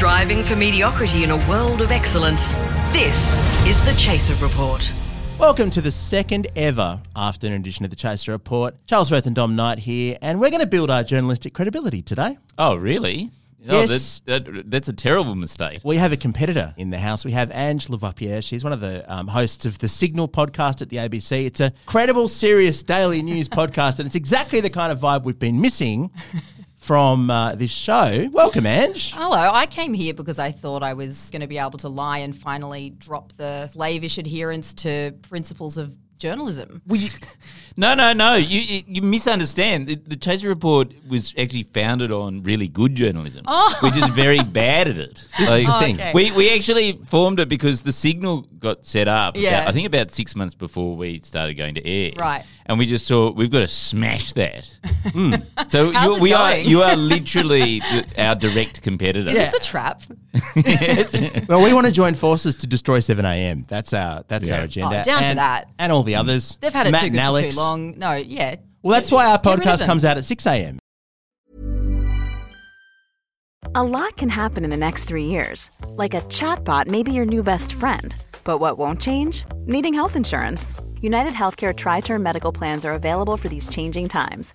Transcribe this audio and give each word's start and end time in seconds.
Striving 0.00 0.42
for 0.42 0.56
mediocrity 0.56 1.24
in 1.24 1.30
a 1.30 1.36
world 1.46 1.82
of 1.82 1.90
excellence. 1.92 2.52
This 2.90 3.34
is 3.66 3.84
the 3.84 3.92
Chaser 4.00 4.32
Report. 4.42 4.90
Welcome 5.38 5.68
to 5.68 5.82
the 5.82 5.90
second 5.90 6.46
ever 6.56 7.02
afternoon 7.14 7.60
edition 7.60 7.84
of 7.84 7.90
the 7.90 7.96
Chaser 7.96 8.32
Report. 8.32 8.74
Charles 8.86 9.10
Firth 9.10 9.26
and 9.26 9.36
Dom 9.36 9.56
Knight 9.56 9.78
here, 9.80 10.16
and 10.22 10.40
we're 10.40 10.48
going 10.48 10.62
to 10.62 10.66
build 10.66 10.90
our 10.90 11.04
journalistic 11.04 11.52
credibility 11.52 12.00
today. 12.00 12.38
Oh, 12.56 12.76
really? 12.76 13.28
Oh, 13.68 13.82
Yes. 13.82 14.22
that, 14.24 14.46
that, 14.46 14.70
that's 14.70 14.88
a 14.88 14.94
terrible 14.94 15.34
mistake. 15.34 15.82
We 15.84 15.98
have 15.98 16.12
a 16.12 16.16
competitor 16.16 16.72
in 16.78 16.88
the 16.88 16.98
house. 16.98 17.22
We 17.26 17.32
have 17.32 17.50
Ange 17.50 17.88
Lavoipierre. 17.88 18.42
She's 18.42 18.64
one 18.64 18.72
of 18.72 18.80
the 18.80 19.04
um, 19.06 19.26
hosts 19.26 19.66
of 19.66 19.80
the 19.80 19.88
Signal 19.88 20.28
podcast 20.28 20.80
at 20.80 20.88
the 20.88 20.96
ABC. 20.96 21.44
It's 21.44 21.60
a 21.60 21.74
credible, 21.84 22.28
serious 22.28 22.82
daily 22.82 23.20
news 23.20 23.48
podcast, 23.50 23.98
and 23.98 24.06
it's 24.06 24.16
exactly 24.16 24.62
the 24.62 24.70
kind 24.70 24.92
of 24.92 24.98
vibe 24.98 25.24
we've 25.24 25.38
been 25.38 25.60
missing 25.60 26.10
from 26.80 27.28
uh, 27.30 27.54
this 27.54 27.70
show. 27.70 28.28
Welcome, 28.32 28.64
Ange. 28.64 29.12
Hello, 29.12 29.36
I 29.36 29.66
came 29.66 29.92
here 29.92 30.14
because 30.14 30.38
I 30.38 30.50
thought 30.50 30.82
I 30.82 30.94
was 30.94 31.30
going 31.30 31.42
to 31.42 31.46
be 31.46 31.58
able 31.58 31.78
to 31.78 31.88
lie 31.88 32.18
and 32.18 32.34
finally 32.34 32.90
drop 32.90 33.32
the 33.34 33.66
slavish 33.66 34.16
adherence 34.16 34.72
to 34.74 35.14
principles 35.22 35.76
of 35.76 35.94
journalism. 36.20 36.82
Well, 36.86 37.00
you, 37.00 37.08
no, 37.76 37.94
no, 37.94 38.12
no. 38.12 38.36
You, 38.36 38.60
you, 38.60 38.82
you 38.86 39.02
misunderstand. 39.02 39.88
The, 39.88 39.96
the 39.96 40.16
Chaser 40.16 40.48
Report 40.48 40.92
was 41.08 41.34
actually 41.36 41.64
founded 41.64 42.12
on 42.12 42.42
really 42.44 42.68
good 42.68 42.94
journalism. 42.94 43.44
Oh. 43.48 43.76
We're 43.82 43.90
just 43.90 44.12
very 44.12 44.40
bad 44.42 44.86
at 44.88 44.98
it. 44.98 45.26
This 45.38 45.48
is 45.50 45.66
the 45.66 45.72
thing. 45.80 45.96
okay. 45.96 46.12
We, 46.14 46.30
we 46.32 46.54
actually 46.54 47.00
formed 47.06 47.40
it 47.40 47.48
because 47.48 47.82
the 47.82 47.92
signal 47.92 48.42
got 48.58 48.84
set 48.86 49.08
up, 49.08 49.36
Yeah. 49.36 49.62
about, 49.62 49.68
I 49.68 49.72
think 49.72 49.86
about 49.86 50.10
six 50.12 50.36
months 50.36 50.54
before 50.54 50.94
we 50.96 51.18
started 51.20 51.54
going 51.54 51.74
to 51.76 51.86
air. 51.86 52.12
Right. 52.16 52.44
And 52.66 52.78
we 52.78 52.86
just 52.86 53.08
thought, 53.08 53.34
we've 53.34 53.50
got 53.50 53.60
to 53.60 53.68
smash 53.68 54.32
that. 54.34 54.70
Mm. 55.10 55.70
So 55.70 55.90
How's 55.90 56.06
you, 56.06 56.16
it 56.16 56.22
we 56.22 56.32
are, 56.34 56.56
you 56.56 56.82
are 56.82 56.94
literally 57.14 57.80
the, 57.80 58.06
our 58.18 58.34
direct 58.36 58.80
competitor. 58.82 59.28
Is 59.30 59.34
this 59.34 59.54
a 59.54 59.60
trap? 59.60 60.02
Well, 61.48 61.64
we 61.64 61.72
want 61.72 61.86
to 61.86 61.92
join 61.92 62.14
forces 62.14 62.54
to 62.56 62.66
destroy 62.66 62.98
7am. 62.98 63.66
That's 63.66 63.92
our 63.92 64.22
that's 64.28 64.48
Yeah. 64.48 64.58
our 64.58 64.64
agenda. 64.64 65.00
Oh, 65.00 65.02
down 65.02 65.22
for 65.30 65.34
that. 65.36 65.68
And 65.78 65.90
all 65.90 66.02
the 66.02 66.09
Mm. 66.14 66.20
others. 66.20 66.58
They've 66.60 66.72
had 66.72 66.86
it 66.86 66.90
Matt 66.92 67.00
too 67.02 67.06
and 67.08 67.18
Alex. 67.18 67.48
for 67.48 67.52
too 67.54 67.58
long. 67.60 67.98
No, 67.98 68.12
yeah. 68.14 68.56
Well, 68.82 68.94
that's 68.94 69.10
why 69.10 69.26
our 69.26 69.38
Get 69.38 69.50
rid 69.50 69.58
of 69.60 69.64
podcast 69.64 69.78
them. 69.78 69.86
comes 69.86 70.04
out 70.04 70.16
at 70.16 70.24
6am. 70.24 70.78
A 73.74 73.82
lot 73.84 74.16
can 74.16 74.28
happen 74.30 74.64
in 74.64 74.70
the 74.70 74.76
next 74.76 75.04
three 75.04 75.26
years. 75.26 75.70
Like 75.88 76.14
a 76.14 76.22
chatbot 76.22 76.86
may 76.88 77.02
be 77.02 77.12
your 77.12 77.26
new 77.26 77.42
best 77.42 77.72
friend. 77.72 78.16
But 78.42 78.58
what 78.58 78.78
won't 78.78 79.00
change? 79.00 79.44
Needing 79.66 79.94
health 79.94 80.16
insurance. 80.16 80.74
United 81.00 81.32
Healthcare 81.32 81.74
Tri 81.76 82.00
Term 82.00 82.22
Medical 82.22 82.52
Plans 82.52 82.84
are 82.84 82.92
available 82.94 83.36
for 83.36 83.48
these 83.48 83.68
changing 83.68 84.08
times. 84.08 84.54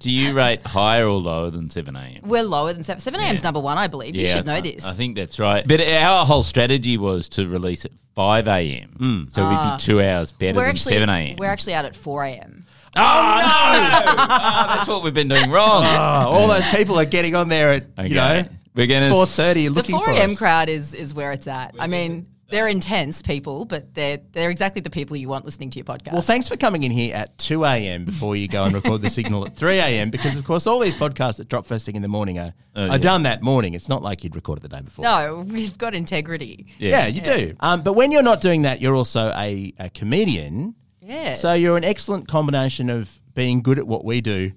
Do 0.00 0.10
you 0.10 0.32
rate 0.32 0.64
higher 0.64 1.06
or 1.06 1.18
lower 1.18 1.50
than 1.50 1.70
7 1.70 1.94
a.m.? 1.96 2.20
We're 2.22 2.44
lower 2.44 2.72
than 2.72 2.84
7. 2.84 3.00
7 3.00 3.18
a.m. 3.18 3.34
is 3.34 3.42
number 3.42 3.58
one, 3.60 3.78
I 3.78 3.88
believe. 3.88 4.14
you 4.14 4.26
should 4.26 4.46
know 4.46 4.54
I- 4.54 4.60
this. 4.60 4.84
I 4.84 4.92
think 4.92 5.16
that's 5.16 5.38
right. 5.38 5.66
But 5.66 5.80
our 5.80 6.24
whole 6.24 6.42
strategy 6.44 6.96
was 6.96 7.28
to 7.30 7.48
release 7.48 7.84
at 7.84 7.90
5 8.14 8.46
a.m. 8.48 8.90
Mm. 8.98 9.32
So 9.32 9.42
we'd 9.42 9.50
be 9.50 9.56
ah. 9.56 9.76
two 9.80 10.00
hours 10.00 10.32
better 10.32 10.56
we're 10.56 10.64
than 10.66 10.70
actually, 10.70 10.94
7 10.94 11.08
a.m. 11.08 11.36
We're 11.38 11.46
actually 11.46 11.74
out 11.74 11.84
at 11.84 11.96
4 11.96 12.24
a.m. 12.24 12.64
oh, 12.96 13.00
no! 13.00 13.02
Oh, 13.02 13.02
ah, 13.04 14.74
that's 14.76 14.88
what 14.88 15.02
we've 15.02 15.14
been 15.14 15.28
doing 15.28 15.50
wrong. 15.50 15.84
Oh, 15.84 16.30
all 16.32 16.48
those 16.48 16.66
people 16.68 16.98
are 16.98 17.04
getting 17.04 17.34
on 17.34 17.48
there 17.48 17.72
at, 17.72 18.08
you 18.08 18.14
know, 18.14 18.38
Okay. 18.38 18.48
We're 18.74 18.86
gonna- 18.86 19.10
4.30 19.10 19.54
The 19.54 19.68
looking 19.70 19.96
4 19.96 20.04
for 20.04 20.10
a.m. 20.12 20.30
us. 20.30 20.38
crowd 20.38 20.68
is, 20.68 20.94
is 20.94 21.12
where 21.12 21.32
it's 21.32 21.48
at. 21.48 21.74
I 21.78 21.88
mean, 21.88 22.26
they're 22.50 22.68
intense 22.68 23.20
people, 23.22 23.64
but 23.64 23.94
they're, 23.94 24.18
they're 24.32 24.50
exactly 24.50 24.80
the 24.80 24.90
people 24.90 25.16
you 25.16 25.28
want 25.28 25.44
listening 25.44 25.70
to 25.70 25.78
your 25.78 25.84
podcast. 25.84 26.12
Well, 26.12 26.22
thanks 26.22 26.48
for 26.48 26.56
coming 26.56 26.82
in 26.82 26.90
here 26.90 27.14
at 27.14 27.36
2 27.38 27.64
a.m. 27.64 28.04
before 28.04 28.36
you 28.36 28.48
go 28.48 28.64
and 28.64 28.74
record 28.74 29.02
the 29.02 29.10
signal 29.10 29.44
at 29.46 29.54
3 29.56 29.78
a.m. 29.78 30.10
because, 30.10 30.36
of 30.36 30.44
course, 30.44 30.66
all 30.66 30.78
these 30.80 30.96
podcasts 30.96 31.36
that 31.36 31.48
drop 31.48 31.66
first 31.66 31.84
thing 31.86 31.94
in 31.96 32.02
the 32.02 32.08
morning 32.08 32.38
are, 32.38 32.54
Oh, 32.76 32.82
are 32.84 32.88
yeah. 32.92 32.98
done 32.98 33.22
that 33.24 33.42
morning. 33.42 33.74
It's 33.74 33.88
not 33.88 34.02
like 34.02 34.22
you'd 34.24 34.36
recorded 34.36 34.62
the 34.62 34.68
day 34.68 34.80
before. 34.80 35.02
No, 35.04 35.44
we've 35.48 35.76
got 35.76 35.94
integrity. 35.94 36.66
Yeah, 36.78 37.06
you 37.06 37.20
do. 37.20 37.56
Um, 37.60 37.82
but 37.82 37.94
when 37.94 38.12
you're 38.12 38.22
not 38.22 38.40
doing 38.40 38.62
that, 38.62 38.80
you're 38.80 38.94
also 38.94 39.32
a, 39.36 39.72
a 39.78 39.90
comedian. 39.90 40.74
Yes. 41.02 41.40
So 41.42 41.54
you're 41.54 41.76
an 41.76 41.84
excellent 41.84 42.28
combination 42.28 42.88
of 42.90 43.20
being 43.34 43.62
good 43.62 43.78
at 43.78 43.86
what 43.86 44.04
we 44.04 44.20
do, 44.20 44.52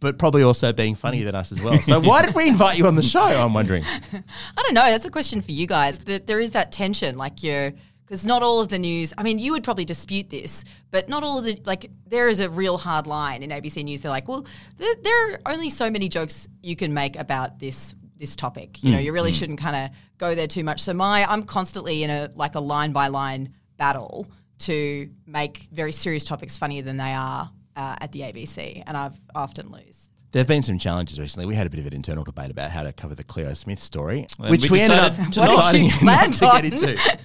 but 0.00 0.18
probably 0.18 0.42
also 0.42 0.72
being 0.72 0.94
funnier 0.94 1.24
than 1.24 1.34
us 1.34 1.52
as 1.52 1.60
well. 1.60 1.80
So 1.80 2.00
why 2.00 2.24
did 2.24 2.34
we 2.34 2.48
invite 2.48 2.78
you 2.78 2.86
on 2.86 2.96
the 2.96 3.02
show? 3.02 3.20
I'm 3.20 3.54
wondering. 3.54 3.84
I 4.12 4.62
don't 4.62 4.74
know. 4.74 4.86
That's 4.86 5.04
a 5.04 5.10
question 5.10 5.42
for 5.42 5.52
you 5.52 5.66
guys. 5.66 5.98
That 5.98 6.26
there 6.26 6.40
is 6.40 6.52
that 6.52 6.72
tension, 6.72 7.16
like 7.16 7.42
you're 7.42 7.72
because 8.10 8.26
not 8.26 8.42
all 8.42 8.60
of 8.60 8.68
the 8.68 8.78
news. 8.78 9.14
I 9.16 9.22
mean, 9.22 9.38
you 9.38 9.52
would 9.52 9.62
probably 9.62 9.84
dispute 9.84 10.30
this, 10.30 10.64
but 10.90 11.08
not 11.08 11.22
all 11.22 11.38
of 11.38 11.44
the 11.44 11.60
like. 11.64 11.90
There 12.06 12.28
is 12.28 12.40
a 12.40 12.50
real 12.50 12.78
hard 12.78 13.06
line 13.06 13.42
in 13.42 13.50
ABC 13.50 13.84
News. 13.84 14.00
They're 14.00 14.10
like, 14.10 14.26
well, 14.26 14.46
there, 14.78 14.94
there 15.02 15.32
are 15.32 15.40
only 15.46 15.70
so 15.70 15.90
many 15.90 16.08
jokes 16.08 16.48
you 16.62 16.74
can 16.74 16.92
make 16.92 17.16
about 17.16 17.58
this 17.58 17.94
this 18.16 18.34
topic. 18.34 18.82
You 18.82 18.92
know, 18.92 18.98
hmm, 18.98 19.04
you 19.04 19.12
really 19.12 19.30
hmm. 19.30 19.36
shouldn't 19.36 19.60
kind 19.60 19.76
of 19.76 19.96
go 20.18 20.34
there 20.34 20.46
too 20.46 20.64
much. 20.64 20.80
So 20.80 20.92
my, 20.94 21.24
I'm 21.24 21.44
constantly 21.44 22.02
in 22.02 22.10
a 22.10 22.30
like 22.34 22.54
a 22.54 22.60
line 22.60 22.92
by 22.92 23.08
line 23.08 23.54
battle 23.76 24.26
to 24.60 25.08
make 25.26 25.68
very 25.72 25.92
serious 25.92 26.24
topics 26.24 26.58
funnier 26.58 26.82
than 26.82 26.96
they 26.96 27.12
are 27.12 27.50
uh, 27.76 27.96
at 28.00 28.12
the 28.12 28.20
ABC, 28.20 28.82
and 28.86 28.96
I've 28.96 29.18
often 29.34 29.70
lose. 29.70 30.08
There 30.32 30.38
have 30.38 30.46
been 30.46 30.62
some 30.62 30.78
challenges 30.78 31.18
recently. 31.18 31.44
We 31.46 31.56
had 31.56 31.66
a 31.66 31.70
bit 31.70 31.80
of 31.80 31.86
an 31.86 31.92
internal 31.92 32.22
debate 32.22 32.52
about 32.52 32.70
how 32.70 32.84
to 32.84 32.92
cover 32.92 33.16
the 33.16 33.24
Cleo 33.24 33.52
Smith 33.54 33.80
story, 33.80 34.28
Well, 34.38 34.48
which 34.52 34.70
we 34.70 34.78
we, 34.78 34.80
ended 34.82 34.98
up 35.00 35.16
to- 35.16 35.40
What 35.40 35.72
did 35.72 35.82
deciding 35.82 35.86
not 35.88 35.98
plan 36.00 36.30
to 36.30 36.38
get 36.40 36.52
on? 36.54 36.64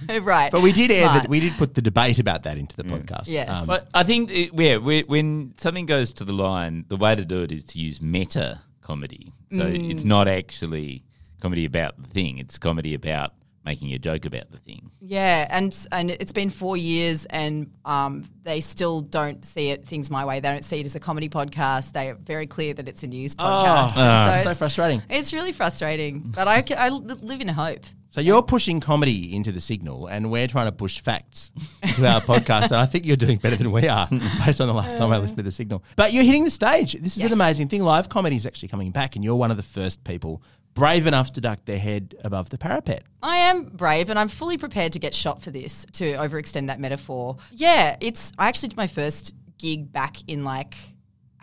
into. 0.08 0.20
right, 0.22 0.50
But 0.50 0.62
we 0.62 0.72
did 0.72 0.90
air 0.90 1.06
that 1.06 1.28
we 1.28 1.38
did 1.38 1.56
put 1.56 1.74
the 1.74 1.82
debate 1.82 2.18
about 2.18 2.42
that 2.42 2.58
into 2.58 2.74
the 2.76 2.82
podcast. 2.82 3.28
Yes. 3.28 3.48
Um, 3.48 3.66
But 3.68 3.88
I 3.94 4.02
think, 4.02 4.30
it, 4.32 4.50
yeah, 4.54 4.78
we, 4.78 5.02
when 5.02 5.54
something 5.56 5.86
goes 5.86 6.12
to 6.14 6.24
the 6.24 6.32
line, 6.32 6.84
the 6.88 6.96
way 6.96 7.14
to 7.14 7.24
do 7.24 7.42
it 7.42 7.52
is 7.52 7.62
to 7.66 7.78
use 7.78 8.00
meta 8.02 8.60
comedy. 8.80 9.32
So 9.52 9.58
Mm. 9.58 9.90
it's 9.92 10.02
not 10.02 10.26
actually 10.26 11.04
comedy 11.40 11.64
about 11.64 12.02
the 12.02 12.08
thing; 12.08 12.38
it's 12.38 12.58
comedy 12.58 12.92
about 12.94 13.34
making 13.66 13.92
a 13.92 13.98
joke 13.98 14.24
about 14.24 14.50
the 14.50 14.58
thing. 14.58 14.90
Yeah, 15.00 15.46
and 15.50 15.76
and 15.92 16.12
it's 16.12 16.32
been 16.32 16.48
four 16.48 16.76
years, 16.76 17.26
and 17.26 17.70
um, 17.84 18.24
they 18.44 18.60
still 18.60 19.02
don't 19.02 19.44
see 19.44 19.70
it 19.70 19.84
things 19.84 20.10
my 20.10 20.24
way. 20.24 20.40
They 20.40 20.48
don't 20.48 20.64
see 20.64 20.80
it 20.80 20.86
as 20.86 20.94
a 20.94 21.00
comedy 21.00 21.28
podcast. 21.28 21.92
They 21.92 22.08
are 22.08 22.14
very 22.14 22.46
clear 22.46 22.72
that 22.74 22.88
it's 22.88 23.02
a 23.02 23.08
news 23.08 23.34
podcast. 23.34 23.92
Ah, 23.96 24.40
so 24.42 24.50
it's, 24.50 24.58
frustrating. 24.58 25.02
it's 25.10 25.34
really 25.34 25.52
frustrating, 25.52 26.20
but 26.20 26.48
I, 26.48 26.64
I 26.78 26.88
live 26.88 27.40
in 27.40 27.48
hope. 27.48 27.84
So 28.16 28.22
you're 28.22 28.42
pushing 28.42 28.80
comedy 28.80 29.36
into 29.36 29.52
the 29.52 29.60
signal, 29.60 30.06
and 30.06 30.30
we're 30.30 30.48
trying 30.48 30.68
to 30.68 30.72
push 30.72 31.00
facts 31.00 31.50
into 31.82 32.06
our 32.10 32.18
podcast. 32.22 32.64
And 32.70 32.76
I 32.76 32.86
think 32.86 33.04
you're 33.04 33.14
doing 33.14 33.36
better 33.36 33.56
than 33.56 33.70
we 33.70 33.88
are, 33.88 34.08
based 34.46 34.58
on 34.62 34.68
the 34.68 34.72
last 34.72 34.96
time 34.96 35.12
I 35.12 35.18
listened 35.18 35.36
to 35.36 35.42
the 35.42 35.52
signal. 35.52 35.84
But 35.96 36.14
you're 36.14 36.24
hitting 36.24 36.42
the 36.42 36.48
stage. 36.48 36.94
This 36.94 37.12
is 37.12 37.18
Yes. 37.18 37.26
an 37.30 37.34
amazing 37.38 37.68
thing. 37.68 37.82
Live 37.82 38.08
comedy 38.08 38.36
is 38.36 38.46
actually 38.46 38.68
coming 38.68 38.90
back, 38.90 39.16
and 39.16 39.22
you're 39.22 39.34
one 39.36 39.50
of 39.50 39.58
the 39.58 39.62
first 39.62 40.02
people 40.02 40.40
brave 40.72 41.06
enough 41.06 41.34
to 41.34 41.42
duck 41.42 41.58
their 41.66 41.78
head 41.78 42.14
above 42.24 42.48
the 42.48 42.56
parapet. 42.56 43.02
I 43.22 43.36
am 43.36 43.64
brave, 43.64 44.08
and 44.08 44.18
I'm 44.18 44.28
fully 44.28 44.56
prepared 44.56 44.94
to 44.94 44.98
get 44.98 45.14
shot 45.14 45.42
for 45.42 45.50
this. 45.50 45.84
To 45.92 46.14
overextend 46.14 46.68
that 46.68 46.80
metaphor, 46.80 47.36
yeah, 47.52 47.98
it's. 48.00 48.32
I 48.38 48.48
actually 48.48 48.70
did 48.70 48.78
my 48.78 48.86
first 48.86 49.34
gig 49.58 49.92
back 49.92 50.16
in 50.26 50.42
like 50.42 50.72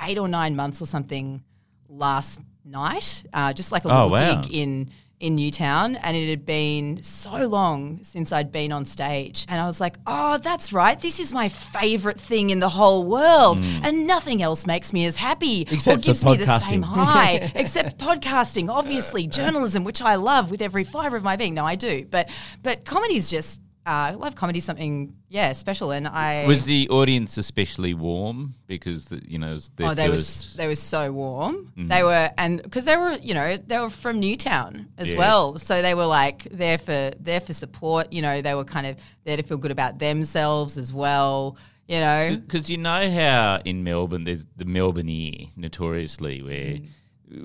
eight 0.02 0.18
or 0.18 0.28
nine 0.28 0.56
months 0.56 0.82
or 0.82 0.88
something 0.88 1.44
last 1.88 2.42
night, 2.66 3.26
uh, 3.32 3.54
just 3.54 3.72
like 3.72 3.86
a 3.86 3.90
Oh, 3.90 4.08
little 4.08 4.10
wow. 4.10 4.42
gig 4.42 4.56
in 4.56 4.90
in 5.20 5.36
Newtown, 5.36 5.96
and 5.96 6.18
it 6.18 6.30
had 6.30 6.46
been 6.46 7.02
so 7.02 7.48
long 7.48 8.04
since 8.04 8.32
I'd 8.32 8.52
been 8.52 8.72
on 8.72 8.86
stage, 8.86 9.46
and 9.48 9.60
I 9.60 9.66
was 9.66 9.80
like, 9.80 9.98
"Oh, 10.06 10.38
that's 10.38 10.74
right. 10.74 11.00
This 11.00 11.20
is 11.20 11.34
my 11.34 11.50
favorite 11.50 12.20
thing 12.20 12.50
in 12.50 12.60
the 12.60 12.70
whole 12.70 13.06
world, 13.06 13.62
mm. 13.62 13.80
and 13.84 14.06
nothing 14.06 14.42
else 14.42 14.68
makes 14.68 14.94
me 14.94 15.06
as 15.06 15.16
happy. 15.16 15.62
Except 15.72 16.00
or 16.00 16.02
gives 16.02 16.26
me 16.26 16.38
the 16.38 16.60
same 16.60 16.82
high, 17.00 17.52
except 17.56 17.98
podcasting, 17.98 18.70
obviously, 18.70 19.28
journalism, 19.40 19.84
which 19.84 20.02
I 20.02 20.16
love 20.16 20.52
with 20.52 20.62
every 20.62 20.84
fiber 20.84 21.16
of 21.16 21.24
my 21.24 21.36
being. 21.36 21.54
No, 21.54 21.66
I 21.66 21.76
do, 21.76 22.06
but 22.10 22.30
but 22.62 22.86
comedy's 22.86 23.30
just." 23.30 23.63
Uh, 23.86 24.16
live 24.18 24.34
comedy 24.36 24.60
is 24.60 24.64
something, 24.64 25.14
yeah, 25.28 25.52
special, 25.52 25.92
and 25.92 26.08
I 26.08 26.46
Was 26.48 26.64
the 26.64 26.88
audience 26.90 27.38
especially 27.38 27.94
warm 27.94 28.56
because 28.66 29.06
the, 29.08 29.22
you 29.28 29.38
know 29.38 29.56
it 29.56 29.70
Oh, 29.82 29.94
they 29.94 30.08
were 30.10 30.16
first? 30.16 30.46
s- 30.52 30.54
they 30.56 30.68
were 30.68 30.76
so 30.76 31.12
warm. 31.12 31.70
Mm. 31.78 31.90
They 31.90 32.02
were 32.04 32.30
and 32.38 32.64
because 32.64 32.86
they 32.86 32.96
were 32.96 33.18
you 33.22 33.34
know 33.34 33.58
they 33.58 33.78
were 33.80 33.90
from 33.90 34.22
Newtown 34.22 34.88
as 34.98 35.10
Yes. 35.10 35.18
well, 35.18 35.58
so 35.58 35.82
they 35.82 35.96
were 35.96 36.06
like 36.06 36.44
there 36.52 36.78
for 36.78 37.12
there 37.20 37.42
for 37.42 37.52
support. 37.52 38.14
You 38.14 38.22
know, 38.22 38.42
they 38.42 38.56
were 38.56 38.64
kind 38.64 38.88
of 38.88 38.96
there 39.26 39.36
to 39.36 39.44
feel 39.44 39.58
good 39.58 39.72
about 39.72 40.00
themselves 40.00 40.78
as 40.78 40.94
well. 40.94 41.58
You 41.90 42.00
know, 42.00 42.38
Because 42.48 42.70
you 42.70 42.78
know 42.78 43.10
how 43.12 43.60
in 43.66 43.84
Melbourne 43.84 44.24
there's 44.24 44.46
the 44.56 44.64
Melbourne 44.64 45.10
ear 45.10 45.48
notoriously 45.58 46.42
where 46.42 46.78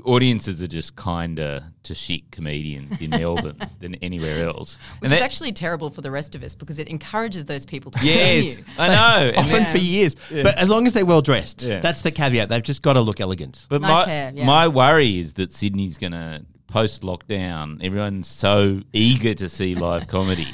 audiences 0.04 0.60
are 0.62 0.68
just 0.68 0.96
kinder 0.96 1.64
to 1.84 1.94
shit 1.94 2.30
comedians 2.30 3.00
in 3.00 3.10
Melbourne 3.10 3.56
than 3.80 3.94
anywhere 3.96 4.46
else. 4.46 4.76
Which 5.00 5.04
And 5.04 5.12
is 5.12 5.18
that- 5.18 5.24
actually 5.24 5.52
terrible 5.52 5.90
for 5.90 6.00
the 6.00 6.10
rest 6.10 6.34
of 6.34 6.42
us 6.42 6.54
because 6.54 6.78
it 6.78 6.88
encourages 6.88 7.44
those 7.46 7.64
people 7.66 7.90
to 7.92 8.04
yes, 8.04 8.56
continue. 8.58 8.74
I 8.78 8.88
know. 8.88 9.28
And 9.28 9.36
Often 9.38 9.62
then- 9.64 9.72
for 9.72 9.78
years. 9.78 10.16
But 10.30 10.56
as 10.58 10.68
long 10.68 10.86
as 10.86 10.92
they're 10.92 11.06
well 11.06 11.22
dressed. 11.22 11.62
Yeah. 11.62 11.80
That's 11.80 12.02
the 12.02 12.10
caveat. 12.10 12.48
They've 12.48 12.62
just 12.62 12.82
got 12.82 12.94
to 12.94 13.00
look 13.00 13.20
elegant. 13.20 13.66
But 13.68 13.80
Nice 13.82 14.06
my, 14.06 14.12
hair, 14.12 14.32
yeah. 14.34 14.44
my 14.46 14.68
worry 14.68 15.18
is 15.18 15.34
that 15.34 15.52
Sydney's 15.52 15.98
going 15.98 16.12
to 16.12 16.44
post 16.66 17.02
lockdown. 17.02 17.82
Everyone's 17.82 18.28
so 18.28 18.82
eager 18.92 19.32
to 19.34 19.48
see 19.48 19.74
live 19.74 20.06
comedy 20.06 20.48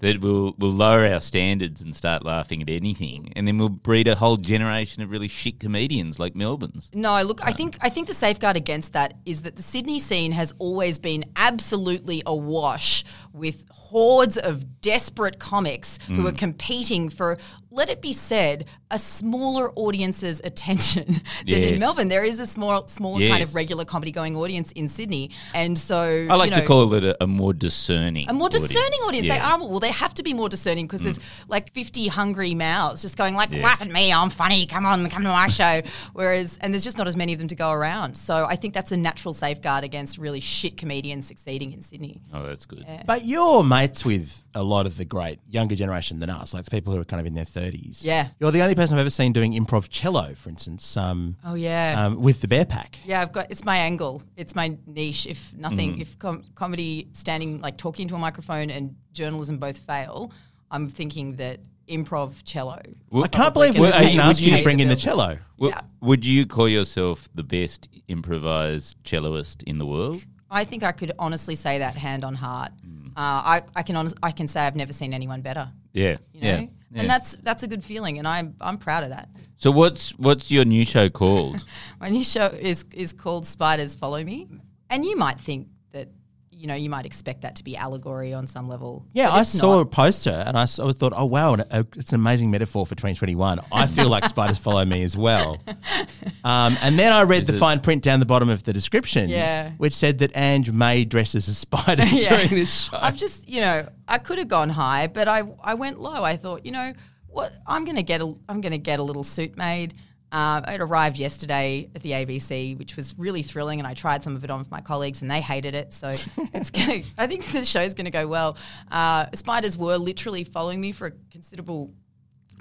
that 0.00 0.20
we'll 0.20 0.54
we'll 0.58 0.72
lower 0.72 1.06
our 1.06 1.20
standards 1.20 1.80
and 1.80 1.94
start 1.94 2.24
laughing 2.24 2.60
at 2.62 2.68
anything, 2.68 3.32
and 3.36 3.46
then 3.46 3.58
we'll 3.58 3.68
breed 3.68 4.08
a 4.08 4.14
whole 4.14 4.36
generation 4.36 5.02
of 5.02 5.10
really 5.10 5.28
shit 5.28 5.60
comedians 5.60 6.18
like 6.18 6.34
Melbourne's. 6.34 6.90
No, 6.92 7.22
look, 7.22 7.40
I 7.46 7.52
think 7.52 7.78
I 7.80 7.88
think 7.88 8.06
the 8.08 8.14
safeguard 8.14 8.56
against 8.56 8.92
that 8.92 9.14
is 9.24 9.42
that 9.42 9.56
the 9.56 9.62
Sydney 9.62 10.00
scene 10.00 10.32
has 10.32 10.52
always 10.58 10.98
been 10.98 11.24
absolutely 11.36 12.22
awash 12.26 13.04
with 13.32 13.64
hordes 13.70 14.36
of 14.36 14.80
desperate 14.80 15.38
comics 15.38 15.98
who 16.08 16.14
Mm. 16.24 16.28
are 16.28 16.32
competing 16.32 17.08
for 17.08 17.38
let 17.74 17.90
it 17.90 18.00
be 18.00 18.12
said 18.12 18.66
a 18.90 18.98
smaller 18.98 19.72
audience's 19.72 20.40
attention 20.44 21.20
than 21.46 21.62
in 21.62 21.80
Melbourne. 21.80 22.08
There 22.08 22.24
is 22.24 22.38
a 22.38 22.46
small 22.46 22.86
smaller 22.86 23.26
kind 23.26 23.42
of 23.42 23.54
regular 23.54 23.84
comedy 23.84 24.12
going 24.12 24.36
audience 24.36 24.70
in 24.72 24.88
Sydney. 24.88 25.30
And 25.54 25.76
so 25.76 26.26
I 26.30 26.36
like 26.36 26.50
you 26.50 26.56
know, 26.56 26.62
to 26.62 26.66
call 26.66 26.94
it 26.94 27.04
a, 27.04 27.22
a 27.22 27.26
more 27.26 27.52
discerning, 27.52 28.30
a 28.30 28.32
more 28.32 28.48
discerning 28.48 29.00
audience. 29.00 29.28
They 29.28 29.34
Yeah. 29.34 29.54
are 29.54 29.58
well. 29.58 29.80
They 29.80 29.90
have 29.90 30.14
to 30.14 30.22
be 30.22 30.32
more 30.32 30.48
discerning 30.48 30.86
because 30.86 31.02
there's 31.02 31.18
mm. 31.18 31.44
like 31.48 31.72
50 31.72 32.06
hungry 32.08 32.54
mouths 32.54 33.02
just 33.02 33.16
going 33.16 33.34
like, 33.34 33.52
Yeah. 33.52 33.62
"Laugh 33.64 33.82
at 33.82 33.90
me, 33.90 34.12
I'm 34.12 34.30
funny. 34.30 34.66
Come 34.66 34.86
on, 34.86 35.08
come 35.10 35.24
to 35.24 35.28
my 35.28 35.48
show." 35.48 35.82
Whereas, 36.12 36.58
and 36.60 36.72
there's 36.72 36.84
just 36.84 36.98
not 36.98 37.08
as 37.08 37.16
many 37.16 37.32
of 37.32 37.40
them 37.40 37.48
to 37.48 37.56
go 37.56 37.72
around. 37.72 38.16
So 38.16 38.46
I 38.48 38.56
think 38.56 38.74
that's 38.74 38.92
a 38.92 38.96
natural 38.96 39.34
safeguard 39.34 39.82
against 39.82 40.18
really 40.18 40.40
shit 40.40 40.76
comedians 40.76 41.26
succeeding 41.26 41.72
in 41.72 41.82
Sydney. 41.82 42.20
Oh, 42.32 42.46
that's 42.46 42.66
good. 42.66 42.86
But 43.06 43.24
you're 43.24 43.64
mates 43.64 44.04
with 44.04 44.44
a 44.54 44.62
lot 44.62 44.86
of 44.86 44.96
the 44.96 45.04
great 45.04 45.40
younger 45.48 45.74
generation 45.74 46.20
than 46.20 46.30
us, 46.30 46.54
like 46.54 46.64
the 46.64 46.70
people 46.70 46.92
who 46.92 47.00
are 47.00 47.04
kind 47.04 47.20
of 47.20 47.26
in 47.26 47.34
their 47.34 47.44
30s. 47.44 47.63
Yeah. 48.04 48.28
You're 48.40 48.50
the 48.52 48.62
only 48.62 48.74
person 48.74 48.94
I've 48.96 49.00
ever 49.00 49.10
seen 49.10 49.32
doing 49.32 49.52
improv 49.52 49.88
cello, 49.88 50.34
for 50.34 50.48
instance, 50.50 50.96
um, 50.96 51.36
Oh 51.44 51.54
yeah. 51.54 51.94
um, 52.06 52.20
with 52.20 52.40
the 52.40 52.48
Bear 52.48 52.64
Pack. 52.64 52.98
yeah, 53.04 53.20
I've 53.20 53.32
got 53.32 53.50
it's 53.50 53.64
my 53.64 53.76
angle. 53.76 54.22
It's 54.36 54.54
my 54.54 54.76
niche. 54.86 55.26
If 55.26 55.52
Mm. 55.52 55.58
nothing, 55.58 56.00
if 56.00 56.18
com- 56.18 56.44
comedy, 56.54 57.08
standing 57.12 57.60
like 57.60 57.76
talking 57.76 58.08
to 58.08 58.14
a 58.14 58.18
microphone, 58.18 58.70
and 58.70 58.94
journalism 59.12 59.58
both 59.58 59.78
fail, 59.78 60.32
I'm 60.70 60.88
thinking 60.88 61.36
that 61.36 61.60
improv 61.88 62.32
cello. 62.44 62.80
I 63.14 63.28
can't 63.28 63.52
believe 63.52 63.74
gonna 63.74 63.86
we 63.86 63.90
Well, 63.90 64.00
didn't 64.00 64.20
ask 64.20 64.40
you 64.40 64.50
you- 64.52 64.56
to 64.58 64.62
bring 64.62 64.80
in 64.80 64.88
the 64.88 64.94
pay 64.94 65.00
the 65.00 65.00
cello. 65.02 65.38
Well, 65.58 65.70
Yeah. 65.70 65.80
Would 66.00 66.24
you 66.26 66.46
call 66.46 66.68
yourself 66.68 67.28
the 67.34 67.42
best 67.44 67.88
improvised 68.08 68.96
celloist 69.04 69.62
in 69.64 69.78
the 69.78 69.86
world? 69.86 70.24
I 70.50 70.64
think 70.64 70.82
I 70.82 70.92
could 70.92 71.12
honestly 71.18 71.54
say 71.54 71.78
that 71.78 71.94
hand 71.94 72.24
on 72.24 72.34
heart. 72.34 72.72
Mm. 72.86 73.08
Uh, 73.08 73.12
I, 73.16 73.62
I 73.76 73.82
can 73.82 73.96
honest, 73.96 74.14
I 74.22 74.30
can 74.30 74.48
say 74.48 74.60
I've 74.60 74.76
never 74.76 74.92
seen 74.92 75.12
anyone 75.12 75.40
better. 75.40 75.68
Yeah, 75.92 76.16
You 76.32 76.40
know, 76.40 76.48
yeah. 76.48 76.66
Yeah. 76.94 77.02
and 77.02 77.10
that's 77.10 77.36
that's 77.42 77.62
a 77.62 77.68
good 77.68 77.84
feeling, 77.84 78.18
and 78.18 78.26
I'm 78.26 78.54
I'm 78.60 78.78
proud 78.78 79.04
of 79.04 79.10
that. 79.10 79.28
so. 79.58 79.70
What's 79.70 80.10
what's 80.12 80.50
your 80.50 80.64
new 80.64 80.84
show 80.84 81.08
called? 81.10 81.64
My 82.00 82.08
new 82.08 82.24
show 82.24 82.46
is 82.46 82.86
is 82.92 83.12
called 83.12 83.46
Spiders 83.46 83.94
Follow 83.94 84.22
Me, 84.22 84.48
and 84.90 85.04
you 85.04 85.16
might 85.16 85.40
think 85.40 85.68
that 85.92 86.08
you 86.50 86.68
know 86.68 86.74
you 86.74 86.88
might 86.88 87.04
expect 87.04 87.42
that 87.42 87.56
to 87.56 87.64
be 87.64 87.76
allegory 87.76 88.32
on 88.32 88.46
some 88.46 88.68
level. 88.68 89.04
Yeah, 89.12 89.30
I 89.30 89.40
it's 89.40 89.50
saw 89.50 89.80
a 89.80 89.86
poster 89.86 90.44
and 90.46 90.56
I 90.56 90.66
saw, 90.66 90.92
thought, 90.92 91.12
oh, 91.16 91.26
wow, 91.26 91.54
it's 91.54 92.10
an 92.10 92.14
amazing 92.14 92.50
metaphor 92.50 92.86
for 92.86 92.94
2021. 92.94 93.60
I 93.72 93.86
feel 93.86 94.08
like 94.08 94.24
spiders 94.24 94.58
follow 94.58 94.84
me 94.84 95.02
as 95.02 95.16
well. 95.16 95.58
Um, 96.44 96.76
and 96.82 96.98
then 96.98 97.10
I 97.12 97.22
read 97.22 97.46
the 97.46 97.54
fine 97.54 97.80
print 97.80 98.02
down 98.02 98.20
the 98.20 98.26
bottom 98.26 98.50
of 98.50 98.62
the 98.64 98.72
description, 98.74 99.30
Yeah. 99.30 99.72
which 99.78 99.94
said 99.94 100.18
that 100.18 100.36
Ange 100.36 100.70
may 100.70 101.04
dress 101.06 101.34
as 101.34 101.48
a 101.48 101.54
spider 101.54 102.04
Yeah. 102.10 102.36
during 102.36 102.50
this 102.50 102.84
show. 102.84 102.98
I've 103.00 103.16
just 103.16 103.48
you 103.48 103.60
know 103.62 103.88
I 104.06 104.18
could 104.18 104.38
have 104.38 104.48
gone 104.48 104.68
high, 104.68 105.06
but 105.06 105.26
I 105.26 105.42
I 105.62 105.74
went 105.74 105.98
low. 106.00 106.22
I 106.22 106.36
thought 106.36 106.66
you 106.66 106.72
know 106.72 106.92
what 107.28 107.52
I'm 107.66 107.84
gonna 107.84 108.02
get 108.02 108.20
a 108.20 108.34
I'm 108.48 108.60
gonna 108.60 108.78
get 108.78 109.00
a 109.00 109.02
little 109.02 109.24
suit 109.24 109.56
made. 109.56 109.94
Uh, 110.32 110.60
it 110.66 110.80
arrived 110.80 111.16
yesterday 111.16 111.88
at 111.94 112.02
the 112.02 112.10
ABC, 112.10 112.76
which 112.76 112.96
was 112.96 113.14
really 113.16 113.42
thrilling, 113.42 113.78
and 113.78 113.86
I 113.86 113.94
tried 113.94 114.24
some 114.24 114.34
of 114.34 114.42
it 114.42 114.50
on 114.50 114.58
with 114.58 114.68
my 114.70 114.80
colleagues, 114.80 115.22
and 115.22 115.30
they 115.30 115.40
hated 115.40 115.74
it. 115.76 115.92
So 115.94 116.08
it's 116.52 116.70
gonna. 116.70 117.02
I 117.16 117.26
think 117.28 117.44
the 117.52 117.64
show's 117.64 117.94
gonna 117.94 118.10
go 118.10 118.26
well. 118.26 118.56
Uh, 118.90 119.26
spiders 119.34 119.78
were 119.78 119.96
literally 119.96 120.42
following 120.44 120.80
me 120.80 120.90
for 120.92 121.06
a 121.06 121.12
considerable 121.30 121.92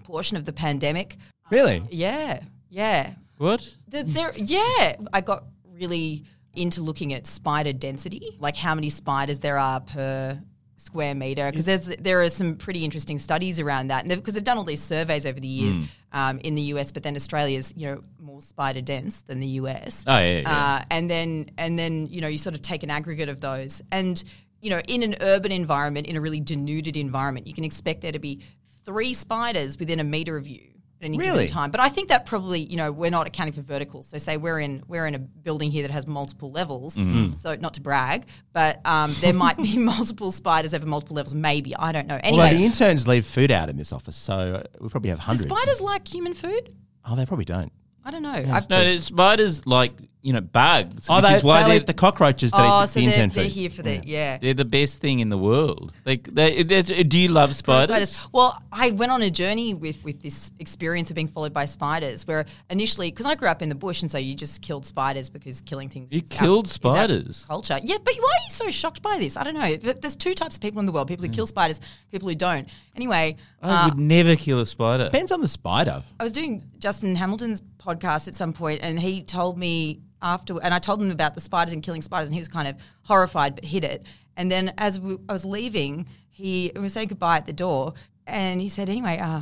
portion 0.04 0.38
of 0.38 0.46
the 0.46 0.54
pandemic. 0.54 1.18
really? 1.50 1.84
Yeah, 1.90 2.42
yeah. 2.70 3.14
What? 3.44 3.78
The, 3.90 4.04
there, 4.04 4.32
yeah, 4.36 4.96
I 5.12 5.22
got 5.22 5.44
really 5.74 6.24
into 6.56 6.82
looking 6.82 7.14
at 7.14 7.28
spider 7.28 7.74
density, 7.74 8.38
like 8.40 8.56
how 8.56 8.74
many 8.74 8.90
spiders 8.90 9.40
there 9.40 9.58
are 9.58 9.82
per 9.82 10.42
square 10.78 11.14
meter, 11.14 11.50
because 11.50 11.66
there's 11.66 11.88
there 11.98 12.22
are 12.22 12.30
some 12.30 12.56
pretty 12.56 12.84
interesting 12.84 13.20
studies 13.20 13.60
around 13.60 13.88
that, 13.88 14.06
and 14.06 14.16
because 14.16 14.34
they've, 14.34 14.44
done 14.44 14.58
all 14.58 14.64
these 14.64 14.82
surveys 14.82 15.26
over 15.26 15.40
the 15.40 15.48
years 15.48 15.78
um, 16.14 16.40
in 16.40 16.56
the 16.56 16.62
US, 16.74 16.92
but 16.92 17.04
then 17.04 17.16
Australia's 17.16 17.74
you 17.76 17.88
know 17.88 18.04
more 18.20 18.42
spider 18.42 18.82
dense 18.82 19.22
than 19.22 19.40
the 19.40 19.48
US. 19.48 20.06
Oh, 20.08 20.18
yeah, 20.18 20.40
yeah. 20.40 20.50
Uh, 20.50 20.86
and 20.90 21.10
then 21.10 21.52
and 21.58 21.78
then 21.78 22.08
you 22.08 22.22
know 22.22 22.28
you 22.28 22.38
sort 22.38 22.56
of 22.56 22.62
take 22.62 22.84
an 22.84 22.90
aggregate 22.90 23.30
of 23.30 23.42
those, 23.42 23.82
and 23.92 24.24
you 24.62 24.70
know 24.70 24.80
in 24.88 25.04
an 25.04 25.16
urban 25.22 25.52
environment, 25.52 26.08
in 26.08 26.16
a 26.16 26.22
really 26.22 26.40
denuded 26.40 26.96
environment, 26.96 27.46
you 27.46 27.54
can 27.54 27.64
expect 27.64 28.02
there 28.02 28.12
to 28.14 28.20
be 28.20 28.42
three 28.86 29.14
spiders 29.14 29.80
within 29.80 30.00
a 30.00 30.04
meter 30.04 30.38
of 30.38 30.48
you 30.48 30.73
any 31.06 31.18
Really? 31.18 31.46
given 31.46 31.48
time. 31.48 31.72
But 31.72 31.80
I 31.80 31.90
think 31.90 32.10
that 32.10 32.26
probably, 32.26 32.60
you 32.62 32.78
know, 32.78 32.92
we're 32.92 33.10
not 33.12 33.28
accounting 33.28 33.54
for 33.54 33.62
verticals. 33.62 34.08
So 34.08 34.18
say 34.18 34.38
we're 34.38 34.60
in 34.60 34.84
we're 34.88 35.06
in 35.08 35.16
a 35.16 35.20
building 35.20 35.72
here 35.72 35.82
that 35.84 35.92
has 35.92 36.08
multiple 36.08 36.52
levels. 36.52 36.96
Mm-hmm. 36.96 37.36
So 37.36 37.56
not 37.56 37.74
to 37.76 37.82
brag, 37.82 38.26
but 38.54 38.80
um, 38.86 39.16
there 39.22 39.34
might 39.34 39.58
be 39.58 39.78
multiple 39.94 40.32
spiders 40.32 40.74
over 40.74 40.86
multiple 40.86 41.16
levels. 41.16 41.34
Maybe 41.36 41.76
I 41.76 41.92
don't 41.92 42.08
know. 42.08 42.20
Although 42.24 42.50
the 42.50 42.66
interns 42.66 43.08
leave 43.08 43.26
food 43.26 43.52
out 43.52 43.70
in 43.70 43.78
this 43.78 43.92
office, 43.94 44.16
so 44.16 44.34
uh, 44.34 44.64
we 44.80 44.90
probably 44.90 45.10
have 45.10 45.20
hundreds. 45.20 45.46
do 45.46 45.50
hundreds. 45.54 45.64
spiders 45.78 45.82
like 45.82 46.08
human 46.08 46.34
food? 46.34 46.74
Oh, 47.06 47.16
they 47.16 47.26
probably 47.26 47.46
don't. 47.46 47.72
I 48.06 48.12
don't 48.12 48.24
know. 48.24 48.32
I've, 48.32 48.70
No, 48.70 48.84
the 48.84 49.00
spiders 49.02 49.66
like 49.66 49.94
you 50.24 50.32
know 50.32 50.42
bugs, 50.42 51.08
Oh, 51.10 51.18
which 51.18 51.26
they, 51.26 51.36
is 51.36 51.44
why 51.44 51.64
they 51.64 51.78
they're, 51.78 51.86
the 51.86 51.94
cockroaches 51.94 52.52
that 52.52 52.60
oh, 52.60 52.84
eat 52.84 52.88
so 52.88 53.00
the 53.00 53.06
they're, 53.06 53.16
intern 53.16 53.30
they're 53.30 53.44
here 53.46 53.70
for 53.70 53.84
that, 53.84 54.08
yeah. 54.08 54.38
they're 54.38 54.54
the 54.54 54.66
best 54.66 55.02
thing 55.02 55.20
in 55.20 55.28
the 55.30 55.38
world. 55.38 55.94
Like, 56.06 56.24
they, 56.24 56.64
do 56.64 57.20
you 57.20 57.28
love 57.28 57.54
spiders? 57.54 58.26
Well, 58.32 58.62
I 58.72 58.92
went 58.92 59.12
on 59.12 59.22
a 59.22 59.30
journey 59.30 59.74
with 59.74 60.04
with 60.06 60.22
this 60.22 60.54
experience 60.60 61.12
of 61.12 61.16
being 61.16 61.28
followed 61.28 61.54
by 61.54 61.66
spiders, 61.66 62.26
where 62.26 62.46
initially, 62.70 63.12
because 63.12 63.26
I 63.26 63.36
grew 63.36 63.50
up 63.50 63.62
in 63.62 63.70
the 63.70 63.76
bush, 63.76 64.02
and 64.02 64.10
so 64.10 64.18
you 64.18 64.34
just 64.34 64.62
killed 64.62 64.86
spiders 64.86 65.30
because 65.30 65.62
killing 65.62 65.90
things. 65.90 66.12
You 66.14 66.22
is 66.22 66.30
killed 66.30 66.68
is 66.68 66.80
our 66.84 66.92
spiders? 66.92 67.46
culture. 67.46 67.80
Yeah, 67.84 67.98
but 68.04 68.14
why 68.16 68.30
are 68.30 68.44
you 68.46 68.50
so 68.50 68.70
shocked 68.70 69.02
by 69.02 69.18
this? 69.18 69.36
I 69.36 69.44
don't 69.44 69.56
know. 69.56 69.76
There's 69.76 70.16
two 70.16 70.34
types 70.34 70.56
of 70.56 70.62
people 70.62 70.80
in 70.80 70.86
the 70.86 70.94
world: 70.94 71.10
people 71.10 71.26
who 71.26 71.32
kill 71.32 71.48
spiders, 71.48 71.82
people 72.12 72.30
who 72.30 72.36
don't. 72.36 72.70
Anyway, 72.96 73.36
I 73.62 73.68
uh, 73.68 73.90
would 73.90 74.00
never 74.00 74.38
kill 74.38 74.62
a 74.62 74.66
spider. 74.66 75.06
Depends 75.06 75.34
on 75.34 75.42
the 75.42 75.48
spider. 75.48 76.02
I 76.20 76.24
was 76.24 76.32
doing 76.32 76.64
Justin 76.80 77.16
Hamilton's 77.16 77.62
podcast 77.84 78.28
at 78.28 78.36
some 78.36 78.54
point, 78.54 78.80
and 78.84 79.00
he 79.00 79.22
told 79.24 79.58
me 79.58 80.02
after, 80.22 80.60
and 80.62 80.74
I 80.74 80.80
told 80.80 81.02
him 81.02 81.12
about 81.12 81.34
the 81.36 81.42
spiders 81.42 81.74
and 81.74 81.84
killing 81.84 82.02
spiders, 82.02 82.28
and 82.28 82.34
he 82.34 82.40
was 82.40 82.48
kind 82.48 82.68
of 82.68 82.76
horrified, 83.04 83.56
but 83.56 83.66
hid 83.66 83.84
it. 83.84 84.06
And 84.38 84.52
then 84.52 84.74
as 84.78 85.00
we, 85.00 85.18
I 85.30 85.34
was 85.34 85.46
leaving, 85.46 86.08
he 86.30 86.72
we 86.76 86.82
were 86.82 86.90
saying 86.90 87.10
goodbye 87.10 87.38
at 87.38 87.46
the 87.46 87.54
door, 87.54 87.94
and 88.26 88.62
he 88.62 88.70
said, 88.70 88.90
"Anyway, 88.90 89.18
uh, 89.20 89.42